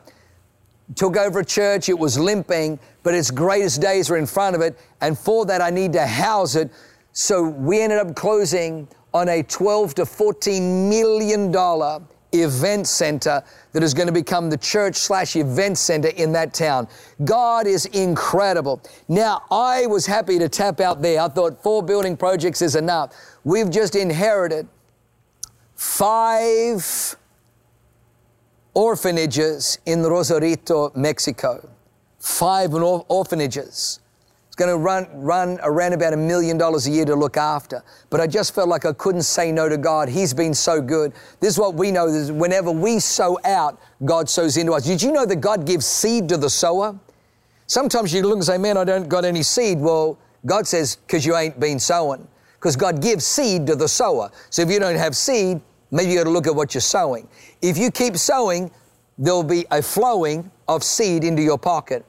took 0.94 1.16
over 1.16 1.40
a 1.40 1.44
church. 1.44 1.88
It 1.88 1.98
was 1.98 2.18
limping, 2.18 2.78
but 3.02 3.14
its 3.14 3.30
greatest 3.30 3.80
days 3.80 4.08
were 4.08 4.16
in 4.16 4.26
front 4.26 4.54
of 4.54 4.62
it. 4.62 4.78
And 5.00 5.18
for 5.18 5.44
that, 5.46 5.60
I 5.60 5.70
need 5.70 5.92
to 5.94 6.06
house 6.06 6.54
it. 6.54 6.70
So 7.12 7.42
we 7.42 7.80
ended 7.80 7.98
up 7.98 8.14
closing 8.14 8.88
on 9.12 9.28
a 9.28 9.42
12 9.42 9.94
to 9.94 10.06
14 10.06 10.88
million 10.88 11.50
dollar 11.50 12.00
event 12.32 12.86
center 12.86 13.42
that 13.72 13.82
is 13.82 13.94
going 13.94 14.06
to 14.06 14.12
become 14.12 14.50
the 14.50 14.56
church 14.56 14.96
slash 14.96 15.36
event 15.36 15.78
center 15.78 16.08
in 16.08 16.32
that 16.32 16.52
town. 16.52 16.88
God 17.24 17.66
is 17.66 17.86
incredible. 17.86 18.82
Now, 19.08 19.42
I 19.50 19.86
was 19.86 20.06
happy 20.06 20.38
to 20.38 20.48
tap 20.48 20.80
out 20.80 21.02
there. 21.02 21.20
I 21.20 21.28
thought 21.28 21.62
four 21.62 21.82
building 21.82 22.16
projects 22.16 22.62
is 22.62 22.76
enough. 22.76 23.14
We've 23.44 23.70
just 23.70 23.96
inherited 23.96 24.68
five 25.74 27.16
orphanages 28.76 29.78
in 29.86 30.02
Rosarito, 30.02 30.92
Mexico. 30.94 31.66
Five 32.18 32.74
orphanages. 32.74 34.00
It's 34.46 34.54
going 34.54 34.70
to 34.70 34.76
run, 34.76 35.08
run 35.14 35.58
around 35.62 35.94
about 35.94 36.12
a 36.12 36.16
million 36.18 36.58
dollars 36.58 36.86
a 36.86 36.90
year 36.90 37.06
to 37.06 37.16
look 37.16 37.38
after. 37.38 37.82
But 38.10 38.20
I 38.20 38.26
just 38.26 38.54
felt 38.54 38.68
like 38.68 38.84
I 38.84 38.92
couldn't 38.92 39.22
say 39.22 39.50
no 39.50 39.70
to 39.70 39.78
God. 39.78 40.10
He's 40.10 40.34
been 40.34 40.52
so 40.52 40.82
good. 40.82 41.14
This 41.40 41.54
is 41.54 41.58
what 41.58 41.74
we 41.74 41.90
know 41.90 42.06
is 42.06 42.30
whenever 42.30 42.70
we 42.70 42.98
sow 42.98 43.38
out, 43.44 43.80
God 44.04 44.28
sows 44.28 44.58
into 44.58 44.72
us. 44.74 44.84
Did 44.84 45.00
you 45.00 45.10
know 45.10 45.24
that 45.24 45.36
God 45.36 45.64
gives 45.64 45.86
seed 45.86 46.28
to 46.28 46.36
the 46.36 46.50
sower? 46.50 46.98
Sometimes 47.66 48.12
you 48.12 48.20
look 48.22 48.36
and 48.36 48.44
say, 48.44 48.58
man, 48.58 48.76
I 48.76 48.84
don't 48.84 49.08
got 49.08 49.24
any 49.24 49.42
seed. 49.42 49.80
Well, 49.80 50.18
God 50.44 50.66
says, 50.66 50.96
because 50.96 51.24
you 51.24 51.34
ain't 51.34 51.58
been 51.58 51.78
sowing. 51.80 52.28
Because 52.56 52.76
God 52.76 53.00
gives 53.00 53.24
seed 53.24 53.66
to 53.68 53.74
the 53.74 53.88
sower. 53.88 54.30
So 54.50 54.60
if 54.60 54.70
you 54.70 54.78
don't 54.78 54.96
have 54.96 55.16
seed, 55.16 55.62
maybe 55.90 56.10
you 56.10 56.18
got 56.18 56.24
to 56.24 56.30
look 56.30 56.46
at 56.46 56.54
what 56.54 56.74
you're 56.74 56.80
sowing. 56.80 57.28
If 57.62 57.78
you 57.78 57.90
keep 57.90 58.16
sowing, 58.16 58.70
there'll 59.18 59.42
be 59.42 59.66
a 59.70 59.82
flowing 59.82 60.50
of 60.68 60.82
seed 60.82 61.24
into 61.24 61.42
your 61.42 61.58
pocket. 61.58 62.04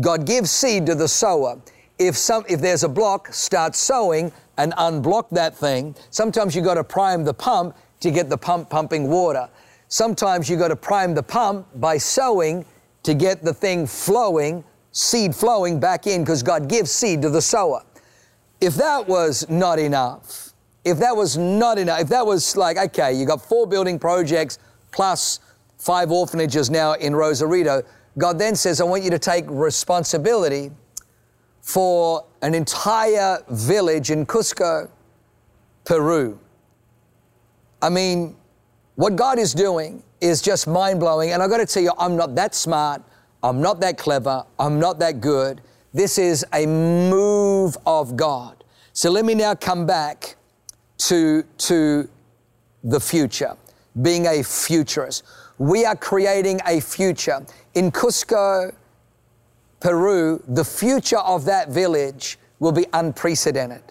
God 0.00 0.26
gives 0.26 0.50
seed 0.50 0.86
to 0.86 0.94
the 0.94 1.08
sower. 1.08 1.60
if 1.98 2.16
some 2.16 2.44
if 2.48 2.60
there's 2.60 2.84
a 2.84 2.88
block, 2.88 3.32
start 3.32 3.76
sowing 3.76 4.32
and 4.56 4.72
unblock 4.74 5.28
that 5.30 5.54
thing. 5.54 5.94
Sometimes 6.10 6.54
you 6.54 6.62
got 6.62 6.74
to 6.74 6.84
prime 6.84 7.24
the 7.24 7.34
pump 7.34 7.76
to 8.00 8.10
get 8.10 8.28
the 8.28 8.38
pump 8.38 8.70
pumping 8.70 9.08
water. 9.08 9.48
Sometimes 9.88 10.48
you 10.48 10.56
got 10.56 10.68
to 10.68 10.76
prime 10.76 11.14
the 11.14 11.22
pump 11.22 11.66
by 11.76 11.98
sowing 11.98 12.64
to 13.02 13.14
get 13.14 13.42
the 13.42 13.52
thing 13.52 13.86
flowing, 13.86 14.64
seed 14.92 15.34
flowing 15.34 15.78
back 15.78 16.06
in 16.06 16.22
because 16.22 16.42
God 16.42 16.68
gives 16.68 16.90
seed 16.90 17.22
to 17.22 17.30
the 17.30 17.42
sower. 17.42 17.82
If 18.60 18.74
that 18.76 19.08
was 19.08 19.48
not 19.48 19.78
enough, 19.78 20.51
if 20.84 20.98
that 20.98 21.16
was 21.16 21.38
not 21.38 21.78
enough, 21.78 22.00
if 22.00 22.08
that 22.08 22.26
was 22.26 22.56
like, 22.56 22.76
okay, 22.76 23.12
you 23.12 23.24
got 23.26 23.40
four 23.40 23.66
building 23.66 23.98
projects 23.98 24.58
plus 24.90 25.40
five 25.78 26.10
orphanages 26.10 26.70
now 26.70 26.94
in 26.94 27.14
Rosarito, 27.14 27.82
God 28.18 28.38
then 28.38 28.54
says, 28.54 28.80
I 28.80 28.84
want 28.84 29.02
you 29.02 29.10
to 29.10 29.18
take 29.18 29.44
responsibility 29.48 30.70
for 31.60 32.24
an 32.42 32.54
entire 32.54 33.38
village 33.48 34.10
in 34.10 34.26
Cusco, 34.26 34.90
Peru. 35.84 36.38
I 37.80 37.88
mean, 37.88 38.36
what 38.96 39.16
God 39.16 39.38
is 39.38 39.54
doing 39.54 40.02
is 40.20 40.42
just 40.42 40.66
mind 40.66 41.00
blowing. 41.00 41.30
And 41.30 41.42
I've 41.42 41.50
got 41.50 41.58
to 41.58 41.66
tell 41.66 41.82
you, 41.82 41.92
I'm 41.98 42.16
not 42.16 42.34
that 42.34 42.54
smart. 42.54 43.02
I'm 43.42 43.60
not 43.60 43.80
that 43.80 43.98
clever. 43.98 44.44
I'm 44.58 44.78
not 44.78 44.98
that 45.00 45.20
good. 45.20 45.60
This 45.94 46.18
is 46.18 46.44
a 46.52 46.66
move 46.66 47.76
of 47.86 48.16
God. 48.16 48.62
So 48.92 49.10
let 49.10 49.24
me 49.24 49.34
now 49.34 49.54
come 49.54 49.86
back 49.86 50.36
to, 51.08 51.42
to 51.58 52.08
the 52.84 53.00
future, 53.00 53.56
being 54.00 54.26
a 54.26 54.42
futurist. 54.42 55.24
We 55.58 55.84
are 55.84 55.96
creating 55.96 56.60
a 56.66 56.80
future. 56.80 57.44
In 57.74 57.90
Cusco, 57.90 58.74
Peru, 59.80 60.42
the 60.46 60.64
future 60.64 61.18
of 61.18 61.44
that 61.46 61.70
village 61.70 62.38
will 62.58 62.72
be 62.72 62.86
unprecedented. 62.92 63.82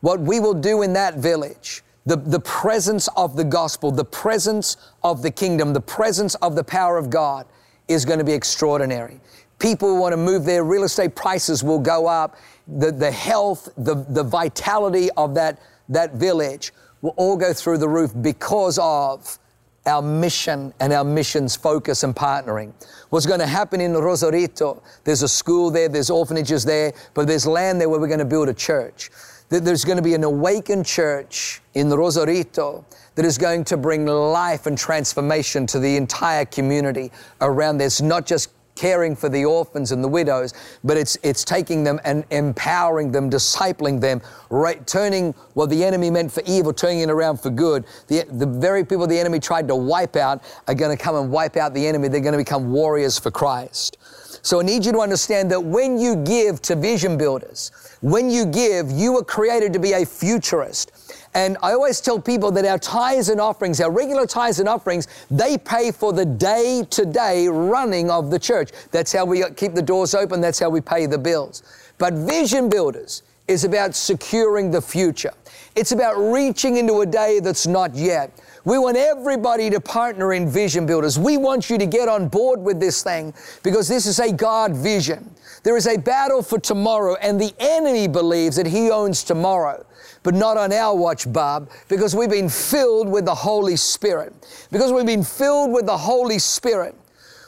What 0.00 0.20
we 0.20 0.40
will 0.40 0.54
do 0.54 0.82
in 0.82 0.92
that 0.94 1.16
village, 1.16 1.82
the, 2.06 2.16
the 2.16 2.40
presence 2.40 3.08
of 3.16 3.36
the 3.36 3.44
gospel, 3.44 3.92
the 3.92 4.04
presence 4.04 4.76
of 5.04 5.22
the 5.22 5.30
kingdom, 5.30 5.72
the 5.72 5.80
presence 5.80 6.34
of 6.36 6.56
the 6.56 6.64
power 6.64 6.96
of 6.98 7.10
God 7.10 7.46
is 7.86 8.04
going 8.04 8.18
to 8.18 8.24
be 8.24 8.32
extraordinary. 8.32 9.20
People 9.58 9.98
want 9.98 10.14
to 10.14 10.16
move 10.16 10.44
their 10.44 10.64
real 10.64 10.84
estate 10.84 11.14
prices 11.14 11.62
will 11.62 11.78
go 11.78 12.06
up. 12.06 12.36
The, 12.66 12.90
the 12.90 13.10
health, 13.10 13.68
the, 13.76 14.06
the 14.08 14.22
vitality 14.24 15.10
of 15.16 15.34
that, 15.34 15.60
that 15.90 16.14
village 16.14 16.72
will 17.02 17.14
all 17.16 17.36
go 17.36 17.52
through 17.52 17.78
the 17.78 17.88
roof 17.88 18.12
because 18.22 18.78
of 18.80 19.38
our 19.86 20.02
mission 20.02 20.72
and 20.80 20.92
our 20.92 21.04
mission's 21.04 21.56
focus 21.56 22.02
and 22.02 22.14
partnering. 22.14 22.72
What's 23.08 23.26
going 23.26 23.40
to 23.40 23.46
happen 23.46 23.80
in 23.80 23.92
Rosarito, 23.92 24.82
there's 25.04 25.22
a 25.22 25.28
school 25.28 25.70
there, 25.70 25.88
there's 25.88 26.10
orphanages 26.10 26.64
there, 26.64 26.92
but 27.14 27.26
there's 27.26 27.46
land 27.46 27.80
there 27.80 27.88
where 27.88 27.98
we're 27.98 28.06
going 28.06 28.18
to 28.18 28.24
build 28.24 28.48
a 28.48 28.54
church. 28.54 29.10
There's 29.48 29.84
going 29.84 29.96
to 29.96 30.02
be 30.02 30.14
an 30.14 30.22
awakened 30.22 30.86
church 30.86 31.60
in 31.74 31.90
Rosarito 31.90 32.84
that 33.16 33.24
is 33.24 33.36
going 33.36 33.64
to 33.64 33.76
bring 33.76 34.06
life 34.06 34.66
and 34.66 34.78
transformation 34.78 35.66
to 35.68 35.80
the 35.80 35.96
entire 35.96 36.44
community 36.44 37.10
around 37.40 37.78
this, 37.78 38.00
not 38.00 38.26
just 38.26 38.50
caring 38.80 39.14
for 39.14 39.28
the 39.28 39.44
orphans 39.44 39.92
and 39.92 40.02
the 40.02 40.08
widows, 40.08 40.54
but 40.82 40.96
it's, 40.96 41.18
it's 41.22 41.44
taking 41.44 41.84
them 41.84 42.00
and 42.02 42.24
empowering 42.30 43.12
them, 43.12 43.28
discipling 43.28 44.00
them, 44.00 44.22
right, 44.48 44.86
turning 44.86 45.34
what 45.52 45.68
the 45.68 45.84
enemy 45.84 46.10
meant 46.10 46.32
for 46.32 46.42
evil, 46.46 46.72
turning 46.72 47.00
it 47.00 47.10
around 47.10 47.38
for 47.38 47.50
good. 47.50 47.84
The, 48.06 48.24
the 48.30 48.46
very 48.46 48.82
people 48.86 49.06
the 49.06 49.18
enemy 49.18 49.38
tried 49.38 49.68
to 49.68 49.76
wipe 49.76 50.16
out 50.16 50.42
are 50.66 50.74
going 50.74 50.96
to 50.96 51.02
come 51.02 51.14
and 51.14 51.30
wipe 51.30 51.58
out 51.58 51.74
the 51.74 51.86
enemy. 51.86 52.08
They're 52.08 52.22
going 52.22 52.32
to 52.32 52.38
become 52.38 52.72
warriors 52.72 53.18
for 53.18 53.30
Christ. 53.30 53.98
So 54.42 54.60
I 54.60 54.62
need 54.62 54.86
you 54.86 54.92
to 54.92 55.00
understand 55.00 55.50
that 55.50 55.60
when 55.60 55.98
you 55.98 56.16
give 56.16 56.62
to 56.62 56.74
vision 56.74 57.18
builders, 57.18 57.72
when 58.00 58.30
you 58.30 58.46
give, 58.46 58.90
you 58.90 59.12
were 59.12 59.24
created 59.24 59.74
to 59.74 59.78
be 59.78 59.92
a 59.92 60.06
futurist. 60.06 61.09
And 61.34 61.56
I 61.62 61.72
always 61.72 62.00
tell 62.00 62.20
people 62.20 62.50
that 62.52 62.64
our 62.64 62.78
tithes 62.78 63.28
and 63.28 63.40
offerings, 63.40 63.80
our 63.80 63.90
regular 63.90 64.26
tithes 64.26 64.58
and 64.58 64.68
offerings, 64.68 65.06
they 65.30 65.56
pay 65.56 65.92
for 65.92 66.12
the 66.12 66.24
day 66.24 66.84
to 66.90 67.06
day 67.06 67.46
running 67.46 68.10
of 68.10 68.30
the 68.30 68.38
church. 68.38 68.70
That's 68.90 69.12
how 69.12 69.24
we 69.24 69.44
keep 69.56 69.74
the 69.74 69.82
doors 69.82 70.14
open. 70.14 70.40
That's 70.40 70.58
how 70.58 70.70
we 70.70 70.80
pay 70.80 71.06
the 71.06 71.18
bills. 71.18 71.62
But 71.98 72.14
Vision 72.14 72.68
Builders 72.68 73.22
is 73.46 73.64
about 73.64 73.94
securing 73.94 74.70
the 74.70 74.82
future. 74.82 75.32
It's 75.76 75.92
about 75.92 76.14
reaching 76.14 76.78
into 76.78 77.00
a 77.00 77.06
day 77.06 77.40
that's 77.40 77.66
not 77.66 77.94
yet. 77.94 78.32
We 78.64 78.78
want 78.78 78.96
everybody 78.96 79.70
to 79.70 79.80
partner 79.80 80.32
in 80.32 80.48
Vision 80.48 80.84
Builders. 80.84 81.18
We 81.18 81.36
want 81.36 81.70
you 81.70 81.78
to 81.78 81.86
get 81.86 82.08
on 82.08 82.28
board 82.28 82.60
with 82.60 82.80
this 82.80 83.02
thing 83.02 83.32
because 83.62 83.88
this 83.88 84.06
is 84.06 84.18
a 84.18 84.32
God 84.32 84.74
vision. 84.74 85.34
There 85.62 85.76
is 85.76 85.86
a 85.86 85.96
battle 85.96 86.42
for 86.42 86.58
tomorrow, 86.58 87.16
and 87.20 87.40
the 87.40 87.54
enemy 87.58 88.08
believes 88.08 88.56
that 88.56 88.66
he 88.66 88.90
owns 88.90 89.22
tomorrow 89.22 89.84
but 90.22 90.34
not 90.34 90.56
on 90.56 90.72
our 90.72 90.94
watch, 90.94 91.30
Bob, 91.32 91.70
because 91.88 92.14
we've 92.14 92.30
been 92.30 92.48
filled 92.48 93.08
with 93.08 93.24
the 93.24 93.34
Holy 93.34 93.76
Spirit. 93.76 94.34
Because 94.70 94.92
we've 94.92 95.06
been 95.06 95.24
filled 95.24 95.72
with 95.72 95.86
the 95.86 95.96
Holy 95.96 96.38
Spirit, 96.38 96.94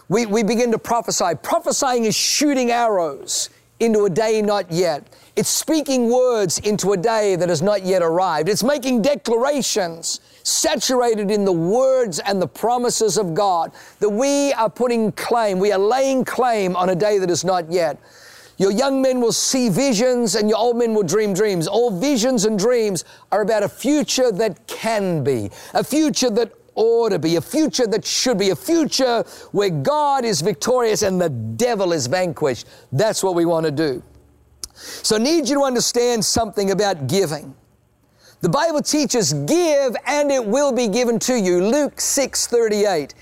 we, 0.09 0.27
we 0.27 0.43
begin 0.43 0.71
to 0.73 0.79
prophesy. 0.79 1.35
Prophesying 1.43 2.05
is 2.05 2.17
shooting 2.17 2.71
arrows 2.71 3.51
into 3.81 4.05
a 4.05 4.11
day 4.11 4.41
not 4.41 4.71
yet. 4.71 5.07
It's 5.35 5.49
speaking 5.49 6.11
words 6.11 6.59
into 6.59 6.93
a 6.93 6.97
day 6.97 7.37
that 7.37 7.49
has 7.49 7.63
not 7.63 7.85
yet 7.85 8.03
arrived. 8.03 8.49
It's 8.49 8.63
making 8.63 9.03
declarations 9.03 10.21
saturated 10.45 11.31
in 11.31 11.45
the 11.45 11.53
words 11.53 12.19
and 12.21 12.41
the 12.41 12.47
promises 12.47 13.17
of 13.17 13.35
God 13.35 13.73
that 14.01 14.11
we 14.11 14.53
are 14.53 14.69
putting 14.69 15.13
claim, 15.13 15.59
we 15.59 15.73
are 15.73 15.79
laying 15.79 16.25
claim 16.25 16.77
on 16.77 16.91
a 16.91 16.95
day 16.95 17.19
that 17.19 17.31
is 17.31 17.45
not 17.45 17.71
yet. 17.71 17.99
Your 18.63 18.71
young 18.71 19.03
men 19.03 19.21
will 19.21 19.33
see 19.33 19.69
visions 19.69 20.37
and 20.37 20.49
your 20.49 20.57
old 20.57 20.77
men 20.77 20.95
will 20.95 21.03
dream 21.03 21.35
dreams. 21.35 21.67
All 21.67 21.91
visions 21.91 22.45
and 22.45 22.57
dreams 22.57 23.05
are 23.33 23.43
about 23.43 23.65
a 23.65 23.69
future 23.69 24.31
that 24.31 24.69
can 24.69 25.25
be, 25.25 25.51
a 25.75 25.83
future 25.83 26.31
that 26.31 26.53
ought 26.77 27.09
to 27.09 27.19
be, 27.19 27.35
a 27.35 27.41
future 27.41 27.89
that 27.89 28.05
should 28.05 28.39
be, 28.39 28.51
a 28.51 28.55
future 28.55 29.25
where 29.51 29.69
God 29.69 30.25
is 30.25 30.43
victorious 30.43 31.03
and 31.03 31.21
the 31.21 31.29
devil 31.29 31.93
is 31.93 32.07
vanquished. 32.07 32.69
That's 32.93 33.25
what 33.25 33.35
we 33.35 33.47
want 33.47 33.67
to 33.67 33.73
do. 33.73 34.01
So 34.75 35.17
I 35.17 35.19
need 35.19 35.49
you 35.49 35.57
to 35.57 35.65
understand 35.65 36.25
something 36.25 36.71
about 36.71 37.09
giving. 37.09 37.57
The 38.43 38.49
Bible 38.49 38.83
teaches 38.83 39.33
give 39.33 39.97
and 40.07 40.31
it 40.31 40.47
will 40.47 40.71
be 40.71 40.87
given 40.87 41.19
to 41.19 41.37
you. 41.37 41.67
Luke 41.67 42.01
6 42.01 42.47
38. 42.47 43.13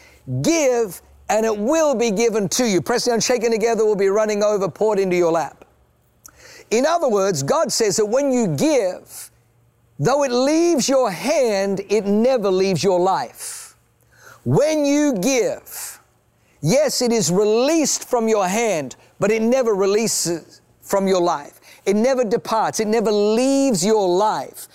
Give 0.43 1.01
and 1.31 1.47
it 1.47 1.57
will 1.57 1.95
be 1.95 2.11
given 2.11 2.49
to 2.49 2.67
you. 2.67 2.83
Pressed 2.83 3.07
down, 3.07 3.21
shaken 3.21 3.53
together, 3.53 3.85
will 3.85 3.95
be 3.95 4.09
running 4.09 4.43
over, 4.43 4.69
poured 4.69 4.99
into 4.99 5.15
your 5.15 5.31
lap. 5.31 5.65
In 6.73 6.85
other 6.85 7.09
words, 7.09 7.45
God 7.45 7.71
says 7.73 7.97
that 7.97 8.07
when 8.07 8.33
you 8.33 8.49
give, 8.49 9.31
though 9.99 10.25
it 10.25 10.33
leaves 10.33 10.89
your 10.89 11.09
hand, 11.11 11.83
it 11.89 12.05
never 12.05 12.51
leaves 12.51 12.83
your 12.83 12.99
life. 12.99 13.77
When 14.45 14.85
you 14.85 15.15
give, 15.15 16.01
yes, 16.61 17.01
it 17.01 17.13
is 17.13 17.31
released 17.31 18.09
from 18.09 18.27
your 18.27 18.49
hand, 18.49 18.97
but 19.21 19.31
it 19.31 19.41
never 19.41 19.73
releases 19.73 20.61
from 20.81 21.07
your 21.07 21.21
life. 21.21 21.61
It 21.87 21.95
never 21.95 22.25
departs, 22.25 22.81
it 22.81 22.89
never 22.89 23.13
leaves 23.13 23.87
your 23.87 24.09
life. 24.09 24.67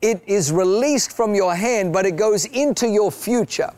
It 0.00 0.22
is 0.26 0.52
released 0.52 1.12
from 1.12 1.34
your 1.34 1.54
hand, 1.54 1.92
but 1.92 2.06
it 2.06 2.16
goes 2.16 2.46
into 2.46 2.88
your 2.88 3.12
future 3.12 3.72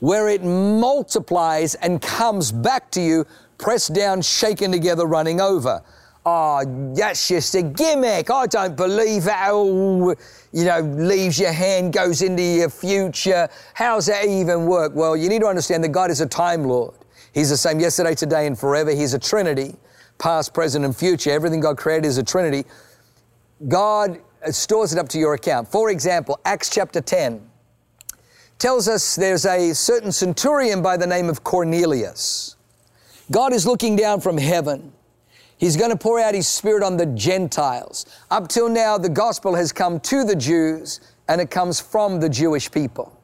where 0.00 0.28
it 0.28 0.42
multiplies 0.44 1.74
and 1.76 2.00
comes 2.00 2.52
back 2.52 2.90
to 2.92 3.00
you, 3.00 3.26
pressed 3.58 3.94
down, 3.94 4.22
shaken 4.22 4.70
together, 4.72 5.06
running 5.06 5.40
over. 5.40 5.82
Oh, 6.28 6.92
that's 6.96 7.28
just 7.28 7.54
a 7.54 7.62
gimmick. 7.62 8.30
I 8.30 8.46
don't 8.46 8.76
believe 8.76 9.24
that 9.24 9.50
all, 9.52 10.12
you 10.52 10.64
know, 10.64 10.80
leaves 10.80 11.38
your 11.38 11.52
hand, 11.52 11.92
goes 11.92 12.20
into 12.20 12.42
your 12.42 12.68
future. 12.68 13.48
How's 13.74 14.06
that 14.06 14.26
even 14.26 14.66
work? 14.66 14.92
Well, 14.94 15.16
you 15.16 15.28
need 15.28 15.42
to 15.42 15.46
understand 15.46 15.84
that 15.84 15.90
God 15.90 16.10
is 16.10 16.20
a 16.20 16.26
time 16.26 16.64
Lord. 16.64 16.94
He's 17.32 17.50
the 17.50 17.56
same 17.56 17.78
yesterday, 17.78 18.16
today, 18.16 18.48
and 18.48 18.58
forever. 18.58 18.90
He's 18.90 19.14
a 19.14 19.20
Trinity, 19.20 19.76
past, 20.18 20.52
present, 20.52 20.84
and 20.84 20.96
future. 20.96 21.30
Everything 21.30 21.60
God 21.60 21.76
created 21.76 22.06
is 22.06 22.18
a 22.18 22.24
Trinity. 22.24 22.64
God 23.68 24.20
stores 24.50 24.92
it 24.92 24.98
up 24.98 25.08
to 25.10 25.18
your 25.18 25.34
account. 25.34 25.68
For 25.68 25.90
example, 25.90 26.40
Acts 26.44 26.70
chapter 26.70 27.00
10 27.00 27.40
tells 28.58 28.88
us 28.88 29.16
there's 29.16 29.44
a 29.44 29.74
certain 29.74 30.12
centurion 30.12 30.82
by 30.82 30.96
the 30.96 31.06
name 31.06 31.28
of 31.28 31.44
Cornelius. 31.44 32.56
God 33.30 33.52
is 33.52 33.66
looking 33.66 33.96
down 33.96 34.20
from 34.20 34.38
heaven. 34.38 34.92
He's 35.58 35.76
going 35.76 35.90
to 35.90 35.96
pour 35.96 36.20
out 36.20 36.34
His 36.34 36.46
Spirit 36.46 36.82
on 36.82 36.96
the 36.96 37.06
Gentiles. 37.06 38.06
Up 38.30 38.48
till 38.48 38.68
now, 38.68 38.98
the 38.98 39.08
gospel 39.08 39.54
has 39.54 39.72
come 39.72 40.00
to 40.00 40.24
the 40.24 40.36
Jews 40.36 41.00
and 41.28 41.40
it 41.40 41.50
comes 41.50 41.80
from 41.80 42.20
the 42.20 42.28
Jewish 42.28 42.70
people. 42.70 43.18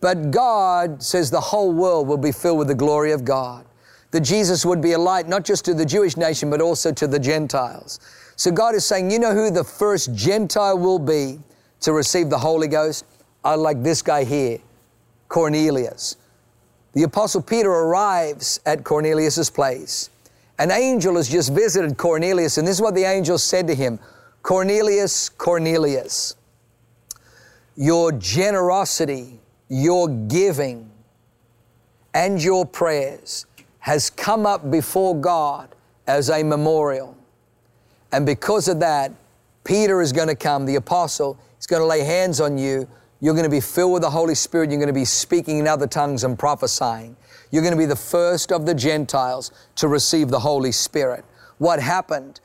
But 0.00 0.30
God 0.30 1.02
says 1.02 1.30
the 1.30 1.40
whole 1.40 1.72
world 1.72 2.06
will 2.06 2.18
be 2.18 2.32
filled 2.32 2.58
with 2.58 2.68
the 2.68 2.74
glory 2.74 3.12
of 3.12 3.24
God. 3.24 3.64
That 4.10 4.20
Jesus 4.20 4.64
would 4.64 4.80
be 4.80 4.92
a 4.92 4.98
light 4.98 5.26
not 5.26 5.44
just 5.44 5.64
to 5.64 5.74
the 5.74 5.84
Jewish 5.86 6.16
nation, 6.16 6.50
but 6.50 6.60
also 6.60 6.92
to 6.92 7.06
the 7.06 7.18
Gentiles. 7.18 7.98
So 8.36 8.50
God 8.50 8.74
is 8.74 8.84
saying, 8.84 9.10
you 9.10 9.18
know 9.18 9.32
who 9.32 9.50
the 9.50 9.64
first 9.64 10.14
Gentile 10.14 10.78
will 10.78 10.98
be 10.98 11.40
to 11.80 11.92
receive 11.92 12.30
the 12.30 12.38
Holy 12.38 12.68
Ghost? 12.68 13.04
Are 13.44 13.56
like 13.56 13.82
this 13.82 14.02
guy 14.02 14.24
here, 14.24 14.58
Cornelius. 15.28 16.16
The 16.94 17.02
Apostle 17.02 17.42
Peter 17.42 17.70
arrives 17.70 18.60
at 18.64 18.84
Cornelius's 18.84 19.50
place, 19.50 20.10
An 20.58 20.70
angel 20.70 21.16
has 21.16 21.28
just 21.28 21.52
visited 21.52 21.96
Cornelius, 21.96 22.58
and 22.58 22.66
this 22.66 22.76
is 22.76 22.82
what 22.82 22.94
the 22.94 23.04
angel 23.04 23.38
said 23.38 23.66
to 23.66 23.74
him 23.74 23.98
Cornelius, 24.42 25.28
Cornelius, 25.28 26.36
your 27.76 28.12
generosity, 28.12 29.40
your 29.68 30.08
giving, 30.08 30.90
and 32.12 32.42
your 32.42 32.64
prayers 32.64 33.46
has 33.80 34.08
come 34.08 34.46
up 34.46 34.70
before 34.70 35.14
God 35.14 35.74
as 36.06 36.30
a 36.30 36.42
memorial. 36.42 37.16
And 38.12 38.24
because 38.24 38.68
of 38.68 38.80
that, 38.80 39.12
Peter 39.64 40.00
is 40.00 40.12
going 40.12 40.28
to 40.28 40.36
come, 40.36 40.66
the 40.66 40.76
apostle, 40.76 41.38
he's 41.56 41.66
going 41.66 41.80
to 41.80 41.86
lay 41.86 42.04
hands 42.04 42.40
on 42.40 42.56
you. 42.56 42.86
You're 43.20 43.34
going 43.34 43.44
to 43.44 43.50
be 43.50 43.60
filled 43.60 43.92
with 43.92 44.02
the 44.02 44.10
Holy 44.10 44.34
Spirit. 44.34 44.70
You're 44.70 44.78
going 44.78 44.88
to 44.88 44.92
be 44.92 45.04
speaking 45.04 45.58
in 45.58 45.66
other 45.66 45.86
tongues 45.86 46.24
and 46.24 46.38
prophesying. 46.38 47.16
You're 47.50 47.62
going 47.62 47.72
to 47.74 47.78
be 47.78 47.86
the 47.86 47.96
first 47.96 48.52
of 48.52 48.66
the 48.66 48.74
Gentiles 48.74 49.50
to 49.76 49.88
receive 49.88 50.28
the 50.28 50.40
Holy 50.40 50.72
Spirit. 50.72 51.24
What 51.58 51.80
happened? 51.80 52.40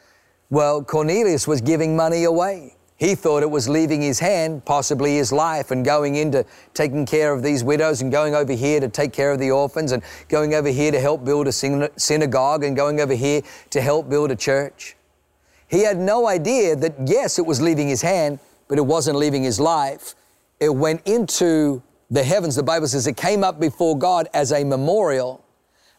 Well, 0.49 0.83
Cornelius 0.83 1.47
was 1.47 1.61
giving 1.61 1.95
money 1.95 2.23
away. 2.23 2.75
He 2.97 3.15
thought 3.15 3.43
it 3.43 3.49
was 3.49 3.69
leaving 3.69 4.01
his 4.01 4.19
hand, 4.19 4.65
possibly 4.65 5.15
his 5.15 5.31
life, 5.31 5.71
and 5.71 5.85
going 5.85 6.15
into 6.15 6.45
taking 6.73 7.05
care 7.05 7.31
of 7.31 7.41
these 7.41 7.63
widows 7.63 8.01
and 8.01 8.11
going 8.11 8.35
over 8.35 8.51
here 8.51 8.81
to 8.81 8.89
take 8.89 9.13
care 9.13 9.31
of 9.31 9.39
the 9.39 9.51
orphans 9.51 9.93
and 9.93 10.03
going 10.27 10.53
over 10.53 10.67
here 10.67 10.91
to 10.91 10.99
help 10.99 11.23
build 11.23 11.47
a 11.47 11.51
synagogue 11.51 12.63
and 12.63 12.75
going 12.75 12.99
over 12.99 13.15
here 13.15 13.41
to 13.69 13.81
help 13.81 14.09
build 14.09 14.31
a 14.31 14.35
church. 14.35 14.97
He 15.67 15.83
had 15.83 15.97
no 15.97 16.27
idea 16.27 16.75
that, 16.75 16.95
yes, 17.05 17.39
it 17.39 17.45
was 17.45 17.61
leaving 17.61 17.87
his 17.87 18.01
hand, 18.01 18.39
but 18.67 18.77
it 18.77 18.85
wasn't 18.85 19.17
leaving 19.17 19.43
his 19.43 19.61
life. 19.61 20.13
It 20.59 20.73
went 20.73 21.01
into 21.05 21.81
the 22.11 22.23
heavens. 22.23 22.55
The 22.55 22.63
Bible 22.63 22.87
says 22.87 23.07
it 23.07 23.17
came 23.17 23.43
up 23.43 23.59
before 23.59 23.97
God 23.97 24.27
as 24.33 24.51
a 24.51 24.63
memorial, 24.63 25.43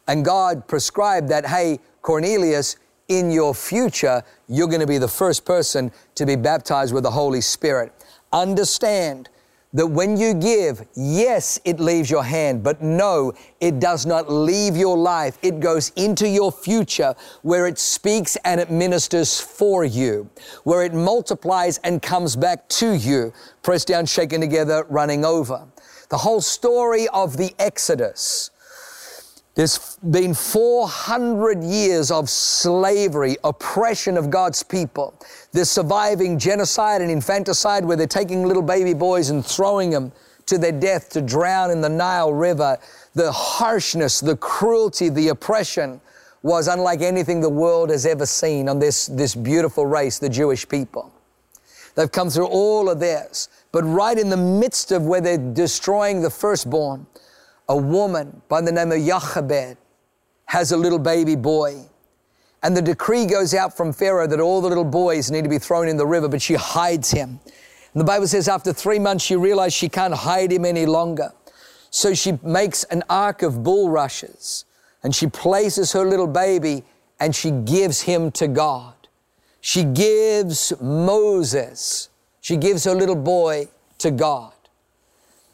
and 0.06 0.24
God 0.24 0.66
prescribed 0.66 1.28
that, 1.28 1.46
hey, 1.46 1.78
Cornelius, 2.02 2.76
in 3.08 3.30
your 3.30 3.54
future, 3.54 4.22
you're 4.48 4.68
going 4.68 4.80
to 4.80 4.86
be 4.86 4.98
the 4.98 5.08
first 5.08 5.44
person 5.44 5.90
to 6.14 6.26
be 6.26 6.36
baptized 6.36 6.94
with 6.94 7.02
the 7.02 7.10
Holy 7.10 7.40
Spirit. 7.40 7.92
Understand 8.32 9.28
that 9.72 9.86
when 9.86 10.16
you 10.16 10.34
give, 10.34 10.84
yes, 10.94 11.60
it 11.64 11.78
leaves 11.78 12.10
your 12.10 12.24
hand, 12.24 12.62
but 12.62 12.82
no, 12.82 13.32
it 13.60 13.78
does 13.78 14.04
not 14.04 14.30
leave 14.30 14.76
your 14.76 14.98
life. 14.98 15.38
It 15.42 15.60
goes 15.60 15.90
into 15.96 16.28
your 16.28 16.50
future 16.50 17.14
where 17.42 17.66
it 17.66 17.78
speaks 17.78 18.36
and 18.44 18.60
it 18.60 18.70
ministers 18.70 19.40
for 19.40 19.84
you, 19.84 20.28
where 20.64 20.82
it 20.82 20.92
multiplies 20.92 21.78
and 21.78 22.02
comes 22.02 22.34
back 22.34 22.68
to 22.70 22.94
you, 22.94 23.32
pressed 23.62 23.88
down, 23.88 24.06
shaken 24.06 24.40
together, 24.40 24.84
running 24.88 25.24
over. 25.24 25.66
The 26.08 26.18
whole 26.18 26.40
story 26.40 27.06
of 27.08 27.36
the 27.36 27.54
Exodus 27.60 28.50
there's 29.56 29.96
been 29.96 30.32
400 30.32 31.64
years 31.64 32.10
of 32.10 32.30
slavery, 32.30 33.36
oppression 33.42 34.16
of 34.16 34.30
God's 34.30 34.62
people. 34.62 35.14
There's 35.52 35.70
surviving 35.70 36.38
genocide 36.38 37.02
and 37.02 37.10
infanticide 37.10 37.84
where 37.84 37.96
they're 37.96 38.06
taking 38.06 38.46
little 38.46 38.62
baby 38.62 38.94
boys 38.94 39.30
and 39.30 39.44
throwing 39.44 39.90
them 39.90 40.12
to 40.46 40.56
their 40.56 40.72
death 40.72 41.10
to 41.10 41.20
drown 41.20 41.70
in 41.70 41.80
the 41.80 41.88
Nile 41.88 42.32
River. 42.32 42.78
The 43.14 43.32
harshness, 43.32 44.20
the 44.20 44.36
cruelty, 44.36 45.08
the 45.08 45.28
oppression 45.28 46.00
was 46.42 46.68
unlike 46.68 47.02
anything 47.02 47.40
the 47.40 47.50
world 47.50 47.90
has 47.90 48.06
ever 48.06 48.26
seen 48.26 48.68
on 48.68 48.78
this, 48.78 49.06
this 49.06 49.34
beautiful 49.34 49.84
race, 49.84 50.18
the 50.18 50.28
Jewish 50.28 50.66
people. 50.68 51.12
They've 51.96 52.10
come 52.10 52.30
through 52.30 52.46
all 52.46 52.88
of 52.88 53.00
this, 53.00 53.48
but 53.72 53.82
right 53.82 54.16
in 54.16 54.30
the 54.30 54.36
midst 54.36 54.92
of 54.92 55.04
where 55.04 55.20
they're 55.20 55.52
destroying 55.52 56.22
the 56.22 56.30
firstborn, 56.30 57.06
a 57.70 57.76
woman 57.76 58.42
by 58.48 58.60
the 58.60 58.72
name 58.72 58.90
of 58.90 58.98
Jochebed 58.98 59.76
has 60.46 60.72
a 60.72 60.76
little 60.76 60.98
baby 60.98 61.36
boy. 61.36 61.76
And 62.64 62.76
the 62.76 62.82
decree 62.82 63.26
goes 63.26 63.54
out 63.54 63.76
from 63.76 63.92
Pharaoh 63.92 64.26
that 64.26 64.40
all 64.40 64.60
the 64.60 64.68
little 64.68 64.84
boys 64.84 65.30
need 65.30 65.44
to 65.44 65.48
be 65.48 65.60
thrown 65.60 65.86
in 65.86 65.96
the 65.96 66.04
river, 66.04 66.28
but 66.28 66.42
she 66.42 66.54
hides 66.54 67.12
him. 67.12 67.38
And 67.94 68.00
the 68.00 68.04
Bible 68.04 68.26
says 68.26 68.48
after 68.48 68.72
three 68.72 68.98
months, 68.98 69.24
she 69.24 69.36
realized 69.36 69.76
she 69.76 69.88
can't 69.88 70.12
hide 70.12 70.50
him 70.50 70.64
any 70.64 70.84
longer. 70.84 71.32
So 71.90 72.12
she 72.12 72.40
makes 72.42 72.82
an 72.84 73.04
ark 73.08 73.42
of 73.42 73.62
bulrushes 73.62 74.64
and 75.04 75.14
she 75.14 75.28
places 75.28 75.92
her 75.92 76.04
little 76.04 76.26
baby 76.26 76.82
and 77.20 77.34
she 77.36 77.52
gives 77.52 78.00
him 78.00 78.32
to 78.32 78.48
God. 78.48 78.94
She 79.60 79.84
gives 79.84 80.72
Moses, 80.80 82.08
she 82.40 82.56
gives 82.56 82.82
her 82.82 82.96
little 82.96 83.14
boy 83.14 83.68
to 83.98 84.10
God. 84.10 84.54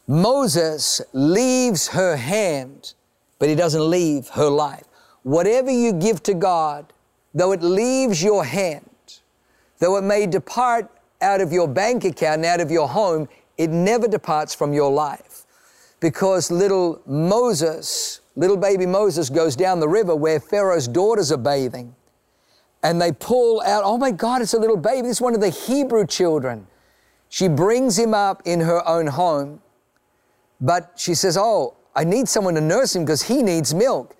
Moses 0.06 1.00
leaves 1.12 1.88
her 1.88 2.16
hand, 2.16 2.94
but 3.38 3.48
he 3.48 3.54
doesn't 3.54 3.90
leave 3.90 4.28
her 4.28 4.48
life. 4.48 4.84
Whatever 5.22 5.70
you 5.70 5.92
give 5.92 6.22
to 6.24 6.34
God, 6.34 6.92
though 7.34 7.52
it 7.52 7.62
leaves 7.62 8.22
your 8.22 8.44
hand, 8.44 8.88
though 9.78 9.96
it 9.96 10.02
may 10.02 10.26
depart 10.26 10.90
out 11.20 11.40
of 11.40 11.52
your 11.52 11.66
bank 11.66 12.04
account 12.04 12.36
and 12.36 12.44
out 12.44 12.60
of 12.60 12.70
your 12.70 12.88
home, 12.88 13.28
it 13.58 13.70
never 13.70 14.06
departs 14.06 14.54
from 14.54 14.72
your 14.72 14.92
life. 14.92 15.44
Because 15.98 16.50
little 16.50 17.00
Moses, 17.06 18.20
little 18.36 18.56
baby 18.56 18.86
Moses, 18.86 19.30
goes 19.30 19.56
down 19.56 19.80
the 19.80 19.88
river 19.88 20.14
where 20.14 20.38
Pharaoh's 20.38 20.86
daughters 20.86 21.32
are 21.32 21.38
bathing. 21.38 21.94
And 22.82 23.00
they 23.00 23.10
pull 23.10 23.62
out, 23.62 23.82
oh 23.84 23.98
my 23.98 24.12
God, 24.12 24.42
it's 24.42 24.54
a 24.54 24.58
little 24.58 24.76
baby. 24.76 25.08
Is 25.08 25.20
one 25.20 25.34
of 25.34 25.40
the 25.40 25.50
Hebrew 25.50 26.06
children. 26.06 26.68
She 27.28 27.48
brings 27.48 27.98
him 27.98 28.14
up 28.14 28.42
in 28.44 28.60
her 28.60 28.86
own 28.86 29.08
home. 29.08 29.62
But 30.60 30.92
she 30.96 31.14
says, 31.14 31.36
Oh, 31.36 31.74
I 31.94 32.04
need 32.04 32.28
someone 32.28 32.54
to 32.54 32.60
nurse 32.60 32.94
him 32.94 33.04
because 33.04 33.22
he 33.22 33.42
needs 33.42 33.74
milk. 33.74 34.16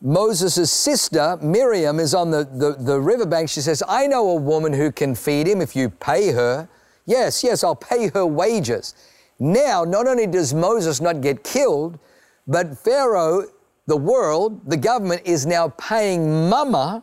Moses' 0.00 0.70
sister, 0.70 1.38
Miriam, 1.42 1.98
is 1.98 2.14
on 2.14 2.30
the, 2.30 2.44
the, 2.44 2.76
the 2.78 3.00
riverbank. 3.00 3.48
She 3.48 3.60
says, 3.60 3.82
I 3.88 4.06
know 4.06 4.30
a 4.30 4.34
woman 4.34 4.72
who 4.72 4.92
can 4.92 5.14
feed 5.14 5.48
him 5.48 5.60
if 5.60 5.74
you 5.74 5.90
pay 5.90 6.30
her. 6.30 6.68
Yes, 7.04 7.42
yes, 7.42 7.64
I'll 7.64 7.74
pay 7.74 8.08
her 8.08 8.24
wages. 8.24 8.94
Now, 9.40 9.84
not 9.84 10.06
only 10.06 10.26
does 10.26 10.54
Moses 10.54 11.00
not 11.00 11.20
get 11.20 11.42
killed, 11.42 11.98
but 12.46 12.78
Pharaoh, 12.78 13.46
the 13.86 13.96
world, 13.96 14.68
the 14.68 14.76
government 14.76 15.22
is 15.24 15.46
now 15.46 15.68
paying 15.70 16.48
mama 16.48 17.02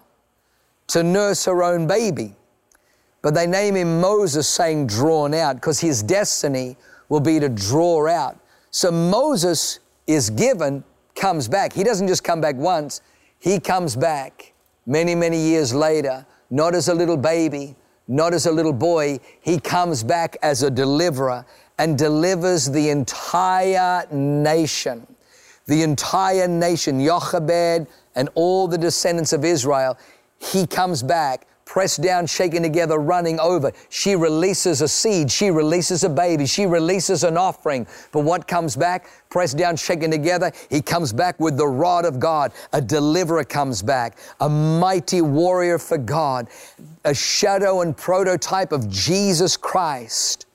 to 0.88 1.04
nurse 1.04 1.46
her 1.46 1.64
own 1.64 1.88
baby. 1.88 2.36
But 3.22 3.34
they 3.34 3.48
name 3.48 3.76
him 3.76 4.00
Moses, 4.00 4.48
saying 4.48 4.88
drawn 4.88 5.34
out, 5.34 5.56
because 5.56 5.80
his 5.80 6.04
destiny 6.04 6.78
will 7.10 7.20
be 7.20 7.40
to 7.40 7.50
draw 7.50 8.08
out. 8.08 8.38
So 8.76 8.92
Moses 8.92 9.80
is 10.06 10.30
given, 10.30 10.84
comes 11.16 11.48
back. 11.48 11.72
He 11.72 11.82
doesn't 11.82 12.10
just 12.10 12.26
come 12.26 12.42
back 12.42 12.58
once, 12.58 13.00
he 13.40 13.58
comes 13.58 13.96
back 13.96 14.52
many, 14.86 15.16
many 15.16 15.38
years 15.38 15.74
later, 15.74 16.26
not 16.50 16.76
as 16.76 16.90
a 16.90 16.94
little 16.94 17.16
baby, 17.16 17.78
not 18.10 18.34
as 18.34 18.48
a 18.48 18.52
little 18.52 18.74
boy. 18.74 19.22
He 19.40 19.62
comes 19.62 20.04
back 20.04 20.36
as 20.42 20.62
a 20.62 20.70
deliverer 20.70 21.46
and 21.78 21.98
delivers 21.98 22.70
the 22.70 22.90
entire 22.90 24.06
nation. 24.12 25.08
The 25.68 25.82
entire 25.82 26.50
nation, 26.50 27.00
Jochebed 27.02 27.88
and 28.14 28.30
all 28.36 28.68
the 28.68 28.78
descendants 28.78 29.32
of 29.32 29.46
Israel, 29.46 29.98
he 30.38 30.68
comes 30.68 31.02
back 31.02 31.48
pressed 31.66 32.02
down, 32.02 32.28
shaken 32.28 32.64
together, 32.64 32.98
running 33.00 33.40
over. 33.40 33.72
She 33.90 34.16
releases 34.16 34.82
a 34.82 34.88
seed. 34.88 35.32
She 35.32 35.50
releases 35.50 36.04
a 36.04 36.10
baby. 36.10 36.46
She 36.46 36.66
releases 36.66 37.24
an 37.24 37.38
offering. 37.38 37.88
But 38.12 38.22
what 38.22 38.48
comes 38.48 38.76
back? 38.76 39.08
Pressed 39.30 39.58
down, 39.58 39.76
shaken 39.76 40.12
together. 40.12 40.52
He 40.70 40.82
comes 40.82 41.12
back 41.12 41.40
with 41.40 41.58
the 41.58 41.68
rod 41.68 42.06
of 42.06 42.20
God. 42.20 42.54
A 42.72 42.82
deliverer 42.82 43.44
comes 43.44 43.82
back. 43.82 44.18
A 44.40 44.48
mighty 44.48 45.22
warrior 45.22 45.80
for 45.80 45.98
God. 45.98 46.48
A 47.04 47.14
shadow 47.14 47.82
and 47.82 47.98
prototype 47.98 48.72
of 48.72 48.90
Jesus 48.90 49.58
Christ. 49.58 50.46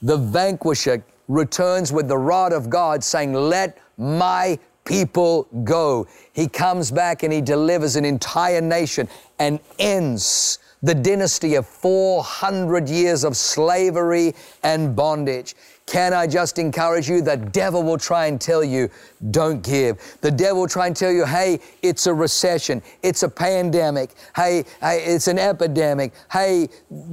The 0.00 0.16
vanquisher 0.16 1.04
returns 1.28 1.92
with 1.92 2.08
the 2.08 2.18
rod 2.18 2.52
of 2.52 2.68
God 2.68 3.04
saying, 3.04 3.32
let 3.34 3.78
my 3.96 4.58
people 4.84 5.48
go. 5.64 6.06
He 6.32 6.48
comes 6.48 6.90
back 6.90 7.22
and 7.22 7.32
he 7.32 7.40
delivers 7.40 7.96
an 7.96 8.04
entire 8.04 8.60
nation 8.60 9.08
and 9.38 9.60
ends 9.78 10.58
the 10.82 10.94
dynasty 10.94 11.54
of 11.54 11.66
400 11.66 12.88
years 12.88 13.22
of 13.22 13.36
slavery 13.36 14.34
and 14.64 14.96
bondage. 14.96 15.54
Can 15.86 16.12
I 16.12 16.26
just 16.26 16.58
encourage 16.58 17.08
you? 17.08 17.22
The 17.22 17.36
devil 17.36 17.82
will 17.82 17.98
try 17.98 18.26
and 18.26 18.40
tell 18.40 18.64
you, 18.64 18.88
don't 19.30 19.62
give. 19.62 20.00
The 20.20 20.30
devil 20.30 20.62
will 20.62 20.68
try 20.68 20.86
and 20.86 20.96
tell 20.96 21.12
you, 21.12 21.24
hey, 21.24 21.60
it's 21.82 22.06
a 22.06 22.14
recession. 22.14 22.82
It's 23.02 23.22
a 23.22 23.28
pandemic. 23.28 24.14
Hey, 24.34 24.64
hey 24.80 25.04
it's 25.04 25.28
an 25.28 25.38
epidemic. 25.38 26.12
Hey, 26.30 26.68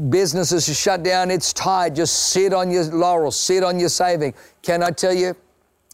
businesses 0.10 0.70
are 0.70 0.74
shut 0.74 1.04
down. 1.04 1.30
It's 1.30 1.52
tight. 1.54 1.96
Just 1.96 2.30
sit 2.32 2.54
on 2.54 2.72
your 2.72 2.86
laurels, 2.86 3.40
sit 3.40 3.64
on 3.64 3.80
your 3.80 3.90
saving. 3.90 4.34
Can 4.62 4.82
I 4.82 4.92
tell 4.92 5.14
you? 5.14 5.36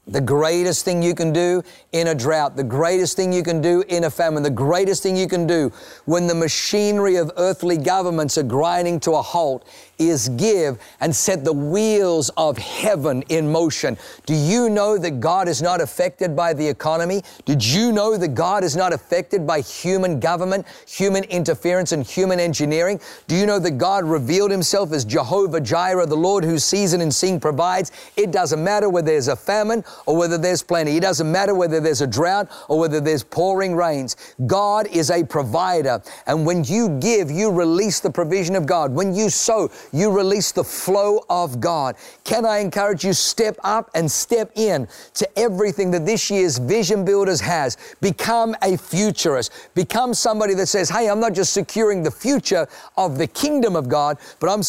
The 0.08 0.22
greatest 0.22 0.86
thing 0.86 1.02
you 1.02 1.15
can 1.15 1.34
do 1.34 1.63
in 1.91 2.08
a 2.08 2.15
drought, 2.15 2.56
the 2.56 2.63
greatest 2.63 3.15
thing 3.15 3.34
you 3.34 3.41
can 3.41 3.60
do 3.60 3.84
in 3.88 4.04
a 4.04 4.10
famine, 4.10 4.44
the 4.44 4.52
greatest 4.52 5.02
thing 5.02 5.18
you 5.18 5.28
can 5.28 5.48
do 5.48 5.72
when 6.06 6.28
the 6.28 6.36
machinery 6.36 7.15
of 7.15 7.32
earthly 7.38 7.78
governments 7.78 8.38
are 8.38 8.44
grinding 8.44 9.00
to 9.00 9.12
a 9.13 9.22
halt 9.22 9.68
is 9.97 10.29
give 10.29 10.77
and 10.99 11.15
set 11.15 11.43
the 11.43 11.53
wheels 11.53 12.29
of 12.38 12.58
heaven 12.58 13.23
in 13.29 13.51
motion. 13.51 13.97
Do 14.25 14.34
you 14.34 14.69
know 14.69 14.97
that 14.97 15.19
God 15.19 15.47
is 15.47 15.62
not 15.62 15.81
affected 15.81 16.36
by 16.36 16.53
the 16.53 16.67
economy? 16.67 17.23
Did 17.45 17.63
you 17.63 17.91
know 17.91 18.17
that 18.17 18.36
God 18.36 18.63
is 18.63 18.75
not 18.75 18.93
affected 18.93 19.45
by 19.45 19.62
human 19.62 20.19
government, 20.19 20.65
human 20.88 21.23
interference, 21.25 21.91
and 21.91 22.05
human 22.05 22.39
engineering? 22.39 22.99
Do 23.27 23.36
you 23.36 23.45
know 23.45 23.60
that 23.60 23.77
God 23.77 24.05
revealed 24.05 24.51
himself 24.51 24.91
as 24.91 25.05
Jehovah 25.05 25.62
Jireh, 25.62 26.05
the 26.05 26.15
Lord 26.15 26.43
who 26.43 26.60
sees 26.60 26.93
and 26.93 27.01
in 27.01 27.12
seeing 27.12 27.39
provides? 27.39 27.91
It 28.15 28.31
doesn't 28.31 28.63
matter 28.63 28.89
whether 28.89 29.08
there's 29.08 29.27
a 29.27 29.36
famine 29.36 29.84
or 30.05 30.17
whether 30.17 30.38
there's 30.38 30.63
plenty. 30.63 30.97
It 30.97 31.01
doesn't 31.01 31.31
matter 31.31 31.53
whether 31.53 31.79
there's 31.79 32.01
a 32.01 32.08
drought 32.08 32.49
or 32.67 32.79
whether 32.79 32.99
there's 32.99 33.23
pouring 33.23 33.75
rains. 33.75 34.15
God 34.45 34.88
is 34.88 35.12
a 35.12 35.23
provider. 35.23 36.01
And 36.27 36.45
when 36.45 36.63
you 36.63 36.89
give, 36.99 37.29
you 37.31 37.51
release 37.51 37.99
the 37.99 38.10
provision 38.10 38.55
of 38.55 38.65
God. 38.65 38.93
When 38.93 39.13
you 39.13 39.29
sow, 39.29 39.69
you 39.91 40.12
release 40.12 40.52
the 40.52 40.63
flow 40.63 41.24
of 41.30 41.60
God. 41.60 41.95
Can 42.24 42.45
I 42.45 42.60
encourage 42.60 43.04
you 43.04 43.13
step 43.13 43.58
up 43.63 43.89
and 43.95 44.12
step 44.12 44.52
in 44.56 44.88
to 45.15 45.39
everything 45.39 45.91
that 45.91 46.06
this 46.06 46.30
year's 46.30 46.58
Vision 46.58 47.06
Builders 47.06 47.41
has? 47.41 47.78
Become 48.02 48.56
a 48.62 48.78
futurist. 48.78 49.52
Become 49.74 50.13
somebody 50.13 50.54
that 50.56 50.67
says, 50.67 50.89
"Hey, 50.89 51.10
I'm 51.10 51.19
not 51.19 51.34
just 51.34 51.54
securing 51.54 52.04
the 52.04 52.12
future 52.12 52.67
of 52.98 53.17
the 53.17 53.28
kingdom 53.28 53.76
of 53.76 53.89
God, 53.89 54.17
but 54.39 54.50
I'm 54.50 54.63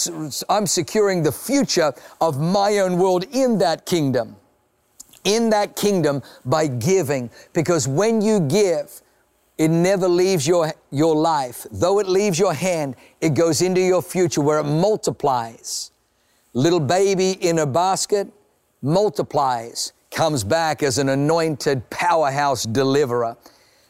I'm 0.49 0.67
securing 0.67 1.23
the 1.23 1.33
future 1.33 1.93
of 2.21 2.41
my 2.41 2.79
own 2.79 2.99
world 2.99 3.25
in 3.33 3.59
that 3.59 3.87
kingdom." 3.87 4.37
In 5.25 5.51
that 5.51 5.75
kingdom 5.75 6.23
by 6.45 6.69
giving 6.69 7.31
because 7.53 7.89
when 7.89 8.23
you 8.23 8.39
give, 8.39 9.03
it 9.59 9.69
never 9.69 10.09
leaves 10.09 10.47
your, 10.47 10.73
your 10.91 11.15
life. 11.15 11.67
Though 11.71 11.99
it 11.99 12.09
leaves 12.09 12.39
your 12.39 12.55
hand, 12.55 12.97
it 13.21 13.31
goes 13.31 13.63
into 13.63 13.81
your 13.81 14.03
future 14.03 14.41
where 14.41 14.59
it 14.59 14.65
multiplies. 14.65 15.91
Little 16.53 16.81
baby 16.81 17.33
in 17.33 17.59
a 17.59 17.67
basket 17.67 18.29
multiplies, 18.83 19.93
comes 20.11 20.45
back 20.45 20.83
as 20.83 20.99
an 20.99 21.09
anointed 21.09 21.89
powerhouse 21.91 22.65
deliverer. 22.65 23.37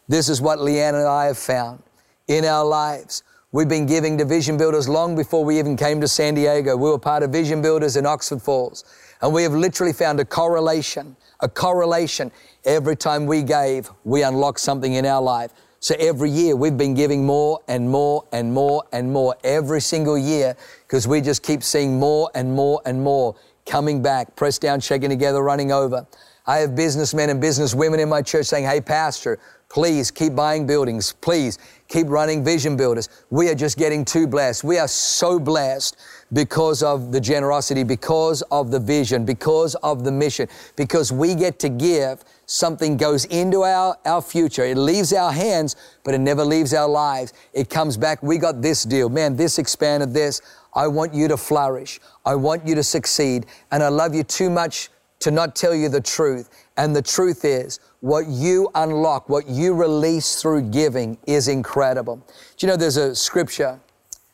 This 0.09 0.29
is 0.29 0.41
what 0.41 0.59
Leanne 0.59 0.95
and 0.95 1.07
I 1.07 1.27
have 1.27 1.39
found 1.39 1.83
in 2.29 2.45
our 2.45 2.65
lives. 2.65 3.23
We've 3.53 3.69
been 3.69 3.87
giving 3.87 4.19
to 4.19 4.25
Vision 4.25 4.57
Builders 4.57 4.89
long 4.89 5.15
before 5.15 5.45
we 5.45 5.59
even 5.59 5.77
came 5.77 6.01
to 6.01 6.09
San 6.09 6.35
Diego. 6.35 6.77
We 6.77 6.91
were 6.91 6.99
part 6.99 7.23
of 7.23 7.31
Vision 7.31 7.63
Builders 7.63 7.97
in 7.97 8.07
Oxford 8.07 8.43
Falls. 8.43 8.85
And 9.23 9.33
we 9.33 9.43
have 9.43 9.53
literally 9.53 9.93
found 9.93 10.21
a 10.21 10.25
correlation, 10.25 11.17
a 11.41 11.49
correlation 11.49 12.31
Every 12.67 12.97
time 12.97 13.27
we 13.27 13.45
gave, 13.45 13.89
we 14.03 14.25
unlocked 14.25 14.59
something 14.59 14.95
in 14.95 15.07
our 15.07 15.23
life. 15.23 15.53
So 15.79 15.95
every 16.01 16.31
year 16.31 16.57
we've 16.57 16.77
been 16.77 16.95
giving 16.95 17.25
more 17.25 17.61
and 17.69 17.89
more 17.89 18.25
and 18.33 18.53
more 18.53 18.83
and 18.93 19.13
more 19.13 19.37
every 19.45 19.81
single 19.81 20.19
year 20.19 20.57
because 20.83 21.07
we 21.07 21.21
just 21.21 21.45
keep 21.45 21.63
seeing 21.63 21.97
more 21.97 22.29
and 22.35 22.53
more 22.53 22.83
and 22.85 23.01
more 23.01 23.37
coming 23.65 24.03
back, 24.03 24.35
pressed 24.35 24.63
down, 24.63 24.81
shaking 24.81 25.11
together, 25.11 25.45
running 25.45 25.71
over. 25.71 26.05
I 26.45 26.59
have 26.59 26.75
businessmen 26.75 27.31
and 27.31 27.41
businesswomen 27.41 28.01
in 28.01 28.09
my 28.09 28.21
church 28.21 28.47
saying, 28.47 28.65
Hey, 28.65 28.81
Pastor, 28.81 29.39
please 29.69 30.11
keep 30.11 30.35
buying 30.35 30.67
buildings. 30.67 31.13
Please 31.13 31.59
keep 31.89 32.09
running 32.09 32.45
vision 32.45 32.77
builders. 32.77 33.09
We 33.31 33.49
are 33.49 33.55
just 33.55 33.79
getting 33.79 34.05
too 34.05 34.27
blessed. 34.27 34.65
We 34.65 34.79
are 34.79 34.89
so 34.89 35.39
blessed 35.39 35.97
because 36.33 36.83
of 36.83 37.13
the 37.13 37.21
generosity, 37.21 37.85
because 37.85 38.43
of 38.51 38.71
the 38.71 38.81
vision, 38.81 39.25
because 39.25 39.75
of 39.77 40.05
the 40.05 40.13
mission, 40.13 40.49
because 40.77 41.13
we 41.13 41.35
get 41.35 41.59
to 41.61 41.69
give. 41.69 42.25
Something 42.47 42.97
goes 42.97 43.25
into 43.27 43.63
our, 43.63 43.97
our 44.05 44.23
future. 44.23 44.65
It 44.65 44.77
leaves 44.77 45.13
our 45.13 45.33
hands, 45.33 45.75
but 46.05 46.15
it 46.15 46.19
never 46.19 46.45
leaves 46.45 46.73
our 46.75 46.89
lives. 46.89 47.33
It 47.53 47.69
comes 47.69 47.97
back. 47.97 48.23
We 48.23 48.39
got 48.39 48.63
this 48.63 48.85
deal. 48.85 49.09
Man, 49.09 49.37
this 49.37 49.59
expanded 49.59 50.15
this. 50.15 50.41
I 50.75 50.87
want 50.87 51.13
you 51.15 51.27
to 51.29 51.37
flourish. 51.37 51.99
I 52.25 52.35
want 52.37 52.67
you 52.67 52.75
to 52.77 52.83
succeed. 52.83 53.47
And 53.73 53.83
I 53.83 53.89
love 53.89 54.15
you 54.15 54.23
too 54.23 54.51
much 54.51 54.91
to 55.21 55.31
not 55.31 55.57
tell 55.57 55.75
you 55.75 55.89
the 55.89 56.01
truth. 56.01 56.51
And 56.77 56.95
the 56.95 57.03
truth 57.03 57.45
is, 57.45 57.81
what 58.01 58.27
you 58.29 58.71
unlock, 58.75 59.29
what 59.29 59.49
you 59.49 59.75
release 59.75 60.41
through 60.41 60.63
giving 60.71 61.19
is 61.27 61.49
incredible. 61.49 62.17
Do 62.57 62.67
you 62.67 62.71
know 62.71 62.77
there's 62.77 62.97
a 62.97 63.15
scripture 63.15 63.81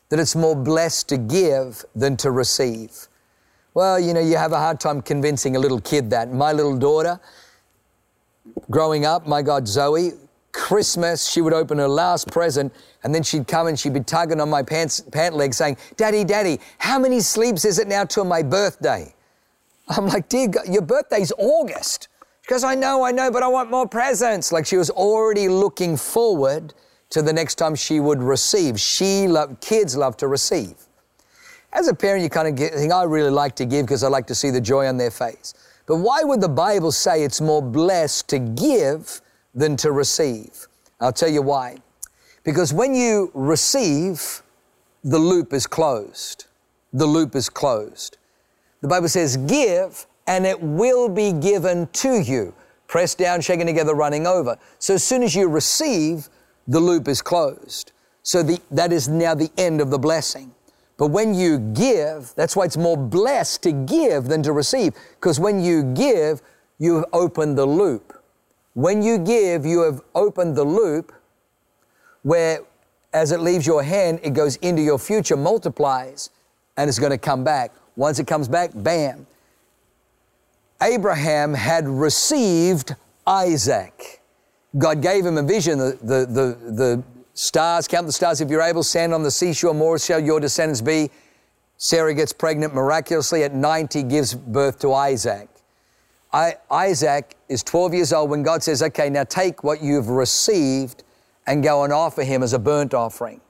that 0.08 0.18
it's 0.18 0.36
more 0.36 0.56
blessed 0.56 1.08
to 1.10 1.16
give 1.16 1.84
than 1.94 2.16
to 2.18 2.30
receive? 2.30 3.08
Well, 3.74 3.98
you 3.98 4.12
know, 4.12 4.20
you 4.20 4.36
have 4.36 4.52
a 4.52 4.58
hard 4.58 4.80
time 4.80 5.00
convincing 5.00 5.56
a 5.56 5.58
little 5.58 5.80
kid 5.80 6.10
that. 6.10 6.32
My 6.32 6.52
little 6.52 6.76
daughter, 6.76 7.18
growing 8.70 9.06
up, 9.06 9.26
my 9.26 9.40
God, 9.40 9.66
Zoe, 9.66 10.12
Christmas, 10.52 11.30
she 11.30 11.40
would 11.40 11.54
open 11.54 11.78
her 11.78 11.88
last 11.88 12.30
present 12.30 12.74
and 13.02 13.14
then 13.14 13.22
she'd 13.22 13.48
come 13.48 13.68
and 13.68 13.78
she'd 13.78 13.94
be 13.94 14.00
tugging 14.00 14.40
on 14.40 14.50
my 14.50 14.62
pants, 14.62 15.00
pant 15.00 15.34
leg 15.34 15.54
saying, 15.54 15.78
Daddy, 15.96 16.24
Daddy, 16.24 16.60
how 16.78 16.98
many 16.98 17.20
sleeps 17.20 17.64
is 17.64 17.78
it 17.78 17.88
now 17.88 18.04
till 18.04 18.24
my 18.24 18.42
birthday? 18.42 19.14
I'm 19.88 20.06
like, 20.06 20.28
dear 20.28 20.48
God, 20.48 20.68
your 20.68 20.82
birthday's 20.82 21.32
August. 21.38 22.08
She 22.42 22.48
goes, 22.48 22.64
I 22.64 22.74
know, 22.74 23.04
I 23.04 23.12
know, 23.12 23.30
but 23.30 23.42
I 23.42 23.48
want 23.48 23.70
more 23.70 23.86
presents. 23.86 24.50
Like 24.50 24.66
she 24.66 24.76
was 24.76 24.90
already 24.90 25.48
looking 25.48 25.96
forward 25.96 26.74
to 27.10 27.22
the 27.22 27.32
next 27.32 27.54
time 27.54 27.74
she 27.74 28.00
would 28.00 28.22
receive. 28.22 28.80
She 28.80 29.28
loved, 29.28 29.60
kids 29.60 29.96
love 29.96 30.16
to 30.18 30.28
receive. 30.28 30.74
As 31.72 31.88
a 31.88 31.94
parent, 31.94 32.22
you 32.22 32.28
kind 32.28 32.48
of 32.48 32.56
get, 32.56 32.74
think, 32.74 32.92
I 32.92 33.04
really 33.04 33.30
like 33.30 33.54
to 33.56 33.64
give 33.64 33.86
because 33.86 34.02
I 34.02 34.08
like 34.08 34.26
to 34.26 34.34
see 34.34 34.50
the 34.50 34.60
joy 34.60 34.86
on 34.86 34.96
their 34.96 35.10
face. 35.10 35.54
But 35.86 35.96
why 35.96 36.22
would 36.22 36.40
the 36.40 36.48
Bible 36.48 36.92
say 36.92 37.22
it's 37.22 37.40
more 37.40 37.62
blessed 37.62 38.28
to 38.28 38.38
give 38.38 39.20
than 39.54 39.76
to 39.78 39.92
receive? 39.92 40.66
I'll 41.00 41.12
tell 41.12 41.30
you 41.30 41.42
why. 41.42 41.78
Because 42.44 42.72
when 42.72 42.94
you 42.94 43.30
receive, 43.34 44.42
the 45.04 45.18
loop 45.18 45.52
is 45.52 45.66
closed. 45.66 46.46
The 46.92 47.06
loop 47.06 47.34
is 47.34 47.48
closed. 47.48 48.18
The 48.80 48.88
Bible 48.88 49.08
says, 49.08 49.36
Give, 49.36 50.06
and 50.26 50.46
it 50.46 50.60
will 50.60 51.08
be 51.08 51.32
given 51.32 51.88
to 51.88 52.20
you. 52.20 52.54
Pressed 52.86 53.18
down, 53.18 53.40
shaken 53.40 53.66
together, 53.66 53.94
running 53.94 54.26
over. 54.26 54.56
So 54.78 54.94
as 54.94 55.04
soon 55.04 55.22
as 55.22 55.34
you 55.34 55.48
receive, 55.48 56.28
the 56.68 56.80
loop 56.80 57.08
is 57.08 57.22
closed. 57.22 57.92
So 58.22 58.42
the, 58.42 58.60
that 58.70 58.92
is 58.92 59.08
now 59.08 59.34
the 59.34 59.50
end 59.56 59.80
of 59.80 59.90
the 59.90 59.98
blessing. 59.98 60.54
But 60.96 61.08
when 61.08 61.34
you 61.34 61.58
give, 61.58 62.32
that's 62.36 62.54
why 62.54 62.64
it's 62.64 62.76
more 62.76 62.96
blessed 62.96 63.62
to 63.64 63.72
give 63.72 64.24
than 64.24 64.42
to 64.44 64.52
receive, 64.52 64.94
because 65.14 65.40
when 65.40 65.60
you 65.60 65.82
give, 65.94 66.42
you 66.78 66.96
have 66.96 67.06
opened 67.12 67.58
the 67.58 67.66
loop. 67.66 68.22
When 68.74 69.02
you 69.02 69.18
give, 69.18 69.66
you 69.66 69.80
have 69.82 70.00
opened 70.14 70.56
the 70.56 70.64
loop 70.64 71.12
where 72.22 72.60
as 73.12 73.32
it 73.32 73.40
leaves 73.40 73.66
your 73.66 73.82
hand, 73.82 74.20
it 74.22 74.30
goes 74.30 74.56
into 74.56 74.80
your 74.80 74.98
future, 74.98 75.36
multiplies, 75.36 76.30
and 76.76 76.88
it's 76.88 76.98
going 76.98 77.10
to 77.10 77.18
come 77.18 77.44
back. 77.44 77.72
Once 77.96 78.18
it 78.18 78.26
comes 78.26 78.48
back, 78.48 78.70
bam. 78.74 79.26
Abraham 80.82 81.54
had 81.54 81.86
received 81.86 82.96
Isaac. 83.26 84.20
God 84.76 85.00
gave 85.00 85.24
him 85.24 85.38
a 85.38 85.42
vision, 85.42 85.78
the, 85.78 85.96
the, 86.02 86.26
the, 86.26 86.72
the 86.72 87.02
stars, 87.34 87.86
count 87.86 88.06
the 88.06 88.12
stars 88.12 88.40
if 88.40 88.50
you're 88.50 88.62
able, 88.62 88.82
stand 88.82 89.14
on 89.14 89.22
the 89.22 89.30
seashore, 89.30 89.74
more 89.74 89.98
shall 89.98 90.18
your 90.18 90.40
descendants 90.40 90.80
be. 90.80 91.10
Sarah 91.76 92.14
gets 92.14 92.32
pregnant 92.32 92.74
miraculously 92.74 93.44
at 93.44 93.54
90, 93.54 94.02
gives 94.04 94.34
birth 94.34 94.80
to 94.80 94.92
Isaac. 94.92 95.48
I, 96.32 96.56
Isaac 96.70 97.36
is 97.48 97.62
12 97.62 97.94
years 97.94 98.12
old 98.12 98.30
when 98.30 98.42
God 98.42 98.62
says, 98.62 98.82
okay, 98.82 99.10
now 99.10 99.24
take 99.24 99.62
what 99.62 99.82
you've 99.82 100.08
received 100.08 101.04
and 101.46 101.62
go 101.62 101.84
and 101.84 101.92
offer 101.92 102.22
him 102.22 102.42
as 102.42 102.54
a 102.54 102.58
burnt 102.58 102.94
offering 102.94 103.40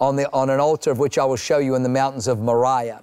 on, 0.00 0.16
the, 0.16 0.30
on 0.32 0.50
an 0.50 0.60
altar 0.60 0.90
of 0.90 0.98
which 0.98 1.18
I 1.18 1.24
will 1.24 1.36
show 1.36 1.58
you 1.58 1.74
in 1.74 1.82
the 1.82 1.88
mountains 1.88 2.28
of 2.28 2.38
Moriah. 2.38 3.02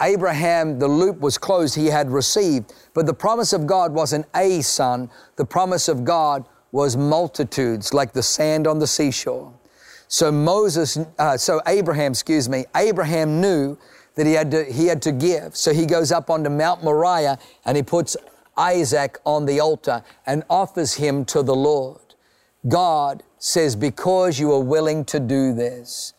Abraham, 0.00 0.78
the 0.78 0.88
loop 0.88 1.20
was 1.20 1.38
closed, 1.38 1.74
he 1.74 1.86
had 1.86 2.10
received, 2.10 2.74
but 2.94 3.06
the 3.06 3.14
promise 3.14 3.52
of 3.52 3.66
God 3.66 3.92
wasn't 3.92 4.26
a 4.34 4.60
son, 4.60 5.10
the 5.36 5.44
promise 5.44 5.88
of 5.88 6.04
God 6.04 6.46
was 6.72 6.96
multitudes 6.96 7.94
like 7.94 8.12
the 8.12 8.22
sand 8.22 8.66
on 8.66 8.80
the 8.80 8.86
seashore. 8.86 9.52
So 10.08 10.32
Moses, 10.32 10.98
uh, 11.18 11.36
so 11.36 11.60
Abraham, 11.66 12.12
excuse 12.12 12.48
me, 12.48 12.64
Abraham 12.74 13.40
knew 13.40 13.78
that 14.16 14.26
he 14.26 14.32
had 14.32 14.50
to, 14.50 14.64
he 14.64 14.86
had 14.86 15.02
to 15.02 15.12
give. 15.12 15.56
So 15.56 15.72
he 15.72 15.86
goes 15.86 16.12
up 16.12 16.30
onto 16.30 16.50
Mount 16.50 16.82
Moriah 16.82 17.38
and 17.64 17.76
he 17.76 17.82
puts 17.82 18.16
Isaac 18.56 19.18
on 19.24 19.46
the 19.46 19.60
altar 19.60 20.02
and 20.26 20.44
offers 20.50 20.94
him 20.94 21.24
to 21.26 21.42
the 21.42 21.54
Lord. 21.54 22.00
God 22.66 23.22
says, 23.38 23.76
because 23.76 24.38
you 24.38 24.52
are 24.52 24.62
willing 24.62 25.04
to 25.06 25.20
do 25.20 25.52
this, 25.52 26.14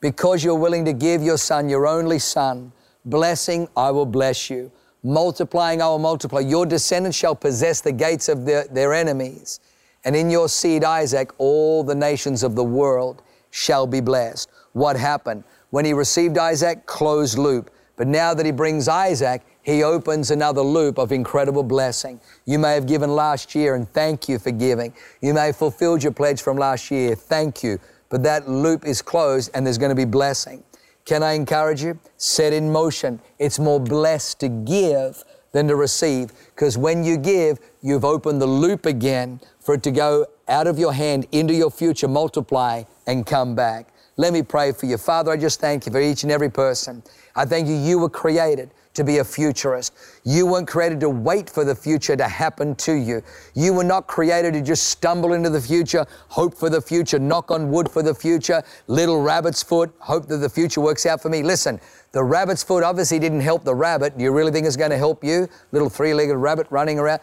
because 0.00 0.44
you're 0.44 0.54
willing 0.54 0.84
to 0.84 0.92
give 0.92 1.22
your 1.22 1.38
son, 1.38 1.68
your 1.68 1.86
only 1.86 2.18
son, 2.18 2.72
blessing, 3.04 3.68
I 3.76 3.90
will 3.90 4.06
bless 4.06 4.50
you. 4.50 4.70
Multiplying, 5.02 5.80
I 5.80 5.86
will 5.86 5.98
multiply. 5.98 6.40
Your 6.40 6.66
descendants 6.66 7.16
shall 7.16 7.34
possess 7.34 7.80
the 7.80 7.92
gates 7.92 8.28
of 8.28 8.44
their, 8.44 8.64
their 8.64 8.92
enemies 8.92 9.60
and 10.04 10.16
in 10.16 10.30
your 10.30 10.48
seed, 10.48 10.84
Isaac, 10.84 11.32
all 11.38 11.82
the 11.82 11.94
nations 11.94 12.42
of 12.42 12.54
the 12.54 12.64
world 12.64 13.22
shall 13.50 13.86
be 13.86 14.00
blessed. 14.00 14.48
What 14.72 14.96
happened? 14.96 15.44
When 15.70 15.84
he 15.84 15.92
received 15.92 16.38
Isaac, 16.38 16.86
closed 16.86 17.36
loop. 17.36 17.70
But 17.96 18.06
now 18.06 18.32
that 18.32 18.46
he 18.46 18.52
brings 18.52 18.88
Isaac, 18.88 19.42
He 19.68 19.82
opens 19.82 20.30
another 20.30 20.62
loop 20.62 20.96
of 20.96 21.12
incredible 21.12 21.62
blessing. 21.62 22.20
You 22.46 22.58
may 22.58 22.72
have 22.72 22.86
given 22.86 23.10
last 23.14 23.54
year 23.54 23.74
and 23.74 23.86
thank 23.92 24.26
you 24.26 24.38
for 24.38 24.50
giving. 24.50 24.94
You 25.20 25.34
may 25.34 25.46
have 25.46 25.56
fulfilled 25.56 26.02
your 26.02 26.12
pledge 26.12 26.40
from 26.40 26.56
last 26.56 26.90
year. 26.90 27.14
Thank 27.14 27.62
you. 27.62 27.78
But 28.08 28.22
that 28.22 28.48
loop 28.48 28.86
is 28.86 29.02
closed 29.02 29.50
and 29.52 29.66
there's 29.66 29.76
going 29.76 29.90
to 29.90 29.94
be 29.94 30.06
blessing. 30.06 30.64
Can 31.08 31.22
I 31.22 31.32
encourage 31.32 31.82
you? 31.82 31.98
Set 32.18 32.52
in 32.52 32.70
motion. 32.70 33.18
It's 33.38 33.58
more 33.58 33.80
blessed 33.80 34.40
to 34.40 34.48
give 34.50 35.24
than 35.52 35.66
to 35.68 35.74
receive 35.74 36.32
because 36.54 36.76
when 36.76 37.02
you 37.02 37.16
give, 37.16 37.58
you've 37.80 38.04
opened 38.04 38.42
the 38.42 38.46
loop 38.46 38.84
again 38.84 39.40
for 39.58 39.76
it 39.76 39.82
to 39.84 39.90
go 39.90 40.26
out 40.48 40.66
of 40.66 40.78
your 40.78 40.92
hand 40.92 41.26
into 41.32 41.54
your 41.54 41.70
future, 41.70 42.08
multiply, 42.08 42.82
and 43.06 43.24
come 43.24 43.54
back. 43.54 43.88
Let 44.18 44.34
me 44.34 44.42
pray 44.42 44.72
for 44.72 44.84
you. 44.84 44.98
Father, 44.98 45.30
I 45.30 45.38
just 45.38 45.60
thank 45.60 45.86
you 45.86 45.92
for 45.92 46.00
each 46.00 46.24
and 46.24 46.30
every 46.30 46.50
person. 46.50 47.02
I 47.34 47.46
thank 47.46 47.68
you, 47.68 47.76
you 47.76 47.98
were 47.98 48.10
created 48.10 48.70
to 48.98 49.04
be 49.04 49.18
a 49.18 49.24
futurist. 49.24 49.94
You 50.24 50.46
weren't 50.46 50.68
created 50.68 51.00
to 51.00 51.08
wait 51.08 51.48
for 51.48 51.64
the 51.64 51.74
future 51.74 52.14
to 52.14 52.28
happen 52.28 52.74
to 52.76 52.92
you. 52.92 53.22
You 53.54 53.72
were 53.72 53.84
not 53.84 54.06
created 54.06 54.52
to 54.52 54.60
just 54.60 54.84
stumble 54.90 55.32
into 55.32 55.48
the 55.48 55.60
future, 55.60 56.04
hope 56.28 56.54
for 56.54 56.68
the 56.68 56.82
future, 56.82 57.18
knock 57.18 57.50
on 57.50 57.70
wood 57.70 57.90
for 57.90 58.02
the 58.02 58.14
future, 58.14 58.62
little 58.86 59.22
rabbit's 59.22 59.62
foot, 59.62 59.90
hope 59.98 60.26
that 60.26 60.36
the 60.36 60.50
future 60.50 60.82
works 60.82 61.06
out 61.06 61.22
for 61.22 61.30
me. 61.30 61.42
Listen, 61.42 61.80
the 62.12 62.22
rabbit's 62.22 62.62
foot 62.62 62.84
obviously 62.84 63.18
didn't 63.18 63.40
help 63.40 63.64
the 63.64 63.74
rabbit. 63.74 64.18
Do 64.18 64.24
you 64.24 64.32
really 64.32 64.52
think 64.52 64.66
it's 64.66 64.76
going 64.76 64.90
to 64.90 64.98
help 64.98 65.24
you? 65.24 65.48
Little 65.72 65.88
three 65.88 66.12
legged 66.12 66.36
rabbit 66.36 66.66
running 66.70 66.98
around. 66.98 67.20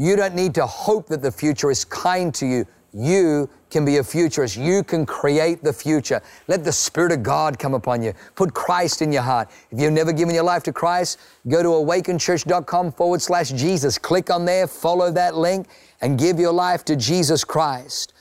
You 0.00 0.14
don't 0.14 0.36
need 0.36 0.54
to 0.54 0.64
hope 0.64 1.08
that 1.08 1.22
the 1.22 1.32
future 1.32 1.72
is 1.72 1.84
kind 1.84 2.32
to 2.34 2.46
you. 2.46 2.66
You 2.92 3.50
can 3.70 3.84
be 3.84 3.98
a 3.98 4.04
futurist. 4.04 4.56
You 4.56 4.82
can 4.82 5.04
create 5.04 5.62
the 5.62 5.72
future. 5.72 6.22
Let 6.46 6.64
the 6.64 6.72
Spirit 6.72 7.12
of 7.12 7.22
God 7.22 7.58
come 7.58 7.74
upon 7.74 8.02
you. 8.02 8.14
Put 8.34 8.54
Christ 8.54 9.02
in 9.02 9.12
your 9.12 9.22
heart. 9.22 9.50
If 9.70 9.78
you've 9.78 9.92
never 9.92 10.12
given 10.12 10.34
your 10.34 10.44
life 10.44 10.62
to 10.64 10.72
Christ, 10.72 11.18
go 11.46 11.62
to 11.62 11.68
awakenchurch.com 11.68 12.92
forward 12.92 13.20
slash 13.20 13.50
Jesus. 13.50 13.98
Click 13.98 14.30
on 14.30 14.46
there, 14.46 14.66
follow 14.66 15.10
that 15.12 15.36
link, 15.36 15.66
and 16.00 16.18
give 16.18 16.38
your 16.38 16.52
life 16.52 16.84
to 16.86 16.96
Jesus 16.96 17.44
Christ. 17.44 18.14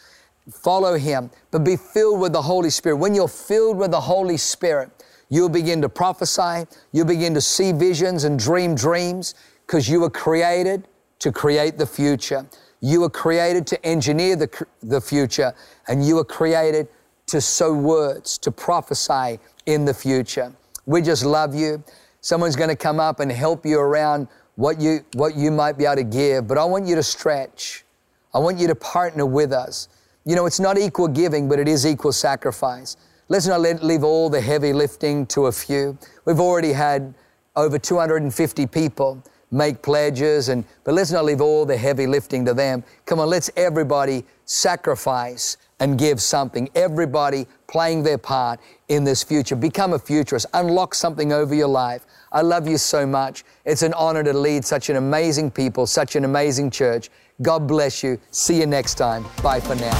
Follow 0.51 0.97
Him, 0.97 1.29
but 1.51 1.63
be 1.63 1.75
filled 1.75 2.19
with 2.19 2.33
the 2.33 2.41
Holy 2.41 2.69
Spirit. 2.69 2.97
When 2.97 3.13
you're 3.13 3.27
filled 3.27 3.77
with 3.77 3.91
the 3.91 4.01
Holy 4.01 4.37
Spirit, 4.37 4.91
you'll 5.29 5.49
begin 5.49 5.81
to 5.81 5.89
prophesy, 5.89 6.65
you'll 6.91 7.05
begin 7.05 7.33
to 7.33 7.41
see 7.41 7.71
visions 7.71 8.23
and 8.23 8.39
dream 8.39 8.75
dreams 8.75 9.35
because 9.65 9.89
you 9.89 9.99
were 9.99 10.09
created 10.09 10.87
to 11.19 11.31
create 11.31 11.77
the 11.77 11.85
future. 11.85 12.45
You 12.79 13.01
were 13.01 13.09
created 13.09 13.65
to 13.67 13.85
engineer 13.85 14.35
the, 14.35 14.65
the 14.81 15.01
future, 15.01 15.53
and 15.87 16.05
you 16.05 16.15
were 16.15 16.25
created 16.25 16.87
to 17.27 17.41
sow 17.41 17.73
words, 17.73 18.37
to 18.39 18.51
prophesy 18.51 19.39
in 19.65 19.85
the 19.85 19.93
future. 19.93 20.53
We 20.85 21.01
just 21.01 21.25
love 21.25 21.53
you. 21.53 21.83
Someone's 22.21 22.55
going 22.55 22.69
to 22.69 22.75
come 22.75 22.99
up 22.99 23.19
and 23.19 23.31
help 23.31 23.65
you 23.65 23.79
around 23.79 24.27
what 24.55 24.79
you, 24.79 25.05
what 25.13 25.35
you 25.35 25.51
might 25.51 25.77
be 25.77 25.85
able 25.85 25.97
to 25.97 26.03
give, 26.03 26.47
but 26.47 26.57
I 26.57 26.65
want 26.65 26.87
you 26.87 26.95
to 26.95 27.03
stretch. 27.03 27.85
I 28.33 28.39
want 28.39 28.57
you 28.57 28.67
to 28.67 28.75
partner 28.75 29.25
with 29.25 29.51
us. 29.51 29.87
You 30.25 30.35
know, 30.35 30.45
it's 30.45 30.59
not 30.59 30.77
equal 30.77 31.07
giving, 31.07 31.47
but 31.47 31.59
it 31.59 31.67
is 31.67 31.85
equal 31.85 32.11
sacrifice. 32.11 32.97
Let's 33.29 33.47
not 33.47 33.61
let, 33.61 33.83
leave 33.83 34.03
all 34.03 34.29
the 34.29 34.41
heavy 34.41 34.73
lifting 34.73 35.25
to 35.27 35.47
a 35.47 35.51
few. 35.51 35.97
We've 36.25 36.39
already 36.39 36.73
had 36.73 37.13
over 37.55 37.77
250 37.77 38.67
people 38.67 39.23
make 39.51 39.81
pledges 39.81 40.49
and 40.49 40.63
but 40.83 40.93
let's 40.93 41.11
not 41.11 41.25
leave 41.25 41.41
all 41.41 41.65
the 41.65 41.77
heavy 41.77 42.07
lifting 42.07 42.45
to 42.45 42.53
them. 42.53 42.83
Come 43.05 43.19
on, 43.19 43.29
let's 43.29 43.49
everybody 43.55 44.25
sacrifice 44.45 45.57
and 45.79 45.97
give 45.97 46.21
something. 46.21 46.69
Everybody 46.75 47.47
playing 47.67 48.03
their 48.03 48.17
part 48.17 48.59
in 48.87 49.03
this 49.03 49.23
future. 49.23 49.55
Become 49.55 49.93
a 49.93 49.99
futurist. 49.99 50.45
Unlock 50.53 50.95
something 50.95 51.31
over 51.31 51.53
your 51.53 51.67
life. 51.67 52.05
I 52.31 52.41
love 52.41 52.67
you 52.67 52.77
so 52.77 53.05
much. 53.05 53.43
It's 53.65 53.83
an 53.83 53.93
honor 53.93 54.23
to 54.23 54.33
lead 54.33 54.65
such 54.65 54.89
an 54.89 54.95
amazing 54.95 55.51
people, 55.51 55.85
such 55.85 56.15
an 56.15 56.25
amazing 56.25 56.71
church. 56.71 57.09
God 57.41 57.67
bless 57.67 58.03
you. 58.03 58.19
See 58.31 58.59
you 58.59 58.65
next 58.65 58.95
time. 58.95 59.25
Bye 59.43 59.59
for 59.59 59.75
now. 59.75 59.93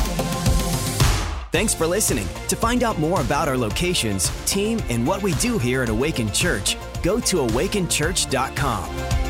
Thanks 1.52 1.74
for 1.74 1.88
listening. 1.88 2.28
To 2.50 2.56
find 2.56 2.84
out 2.84 3.00
more 3.00 3.22
about 3.22 3.48
our 3.48 3.58
locations, 3.58 4.30
team, 4.46 4.80
and 4.90 5.08
what 5.08 5.24
we 5.24 5.34
do 5.36 5.58
here 5.58 5.82
at 5.82 5.90
Awaken 5.90 6.32
Church, 6.32 6.78
go 7.02 7.20
to 7.22 7.38
awakenchurch.com. 7.38 9.27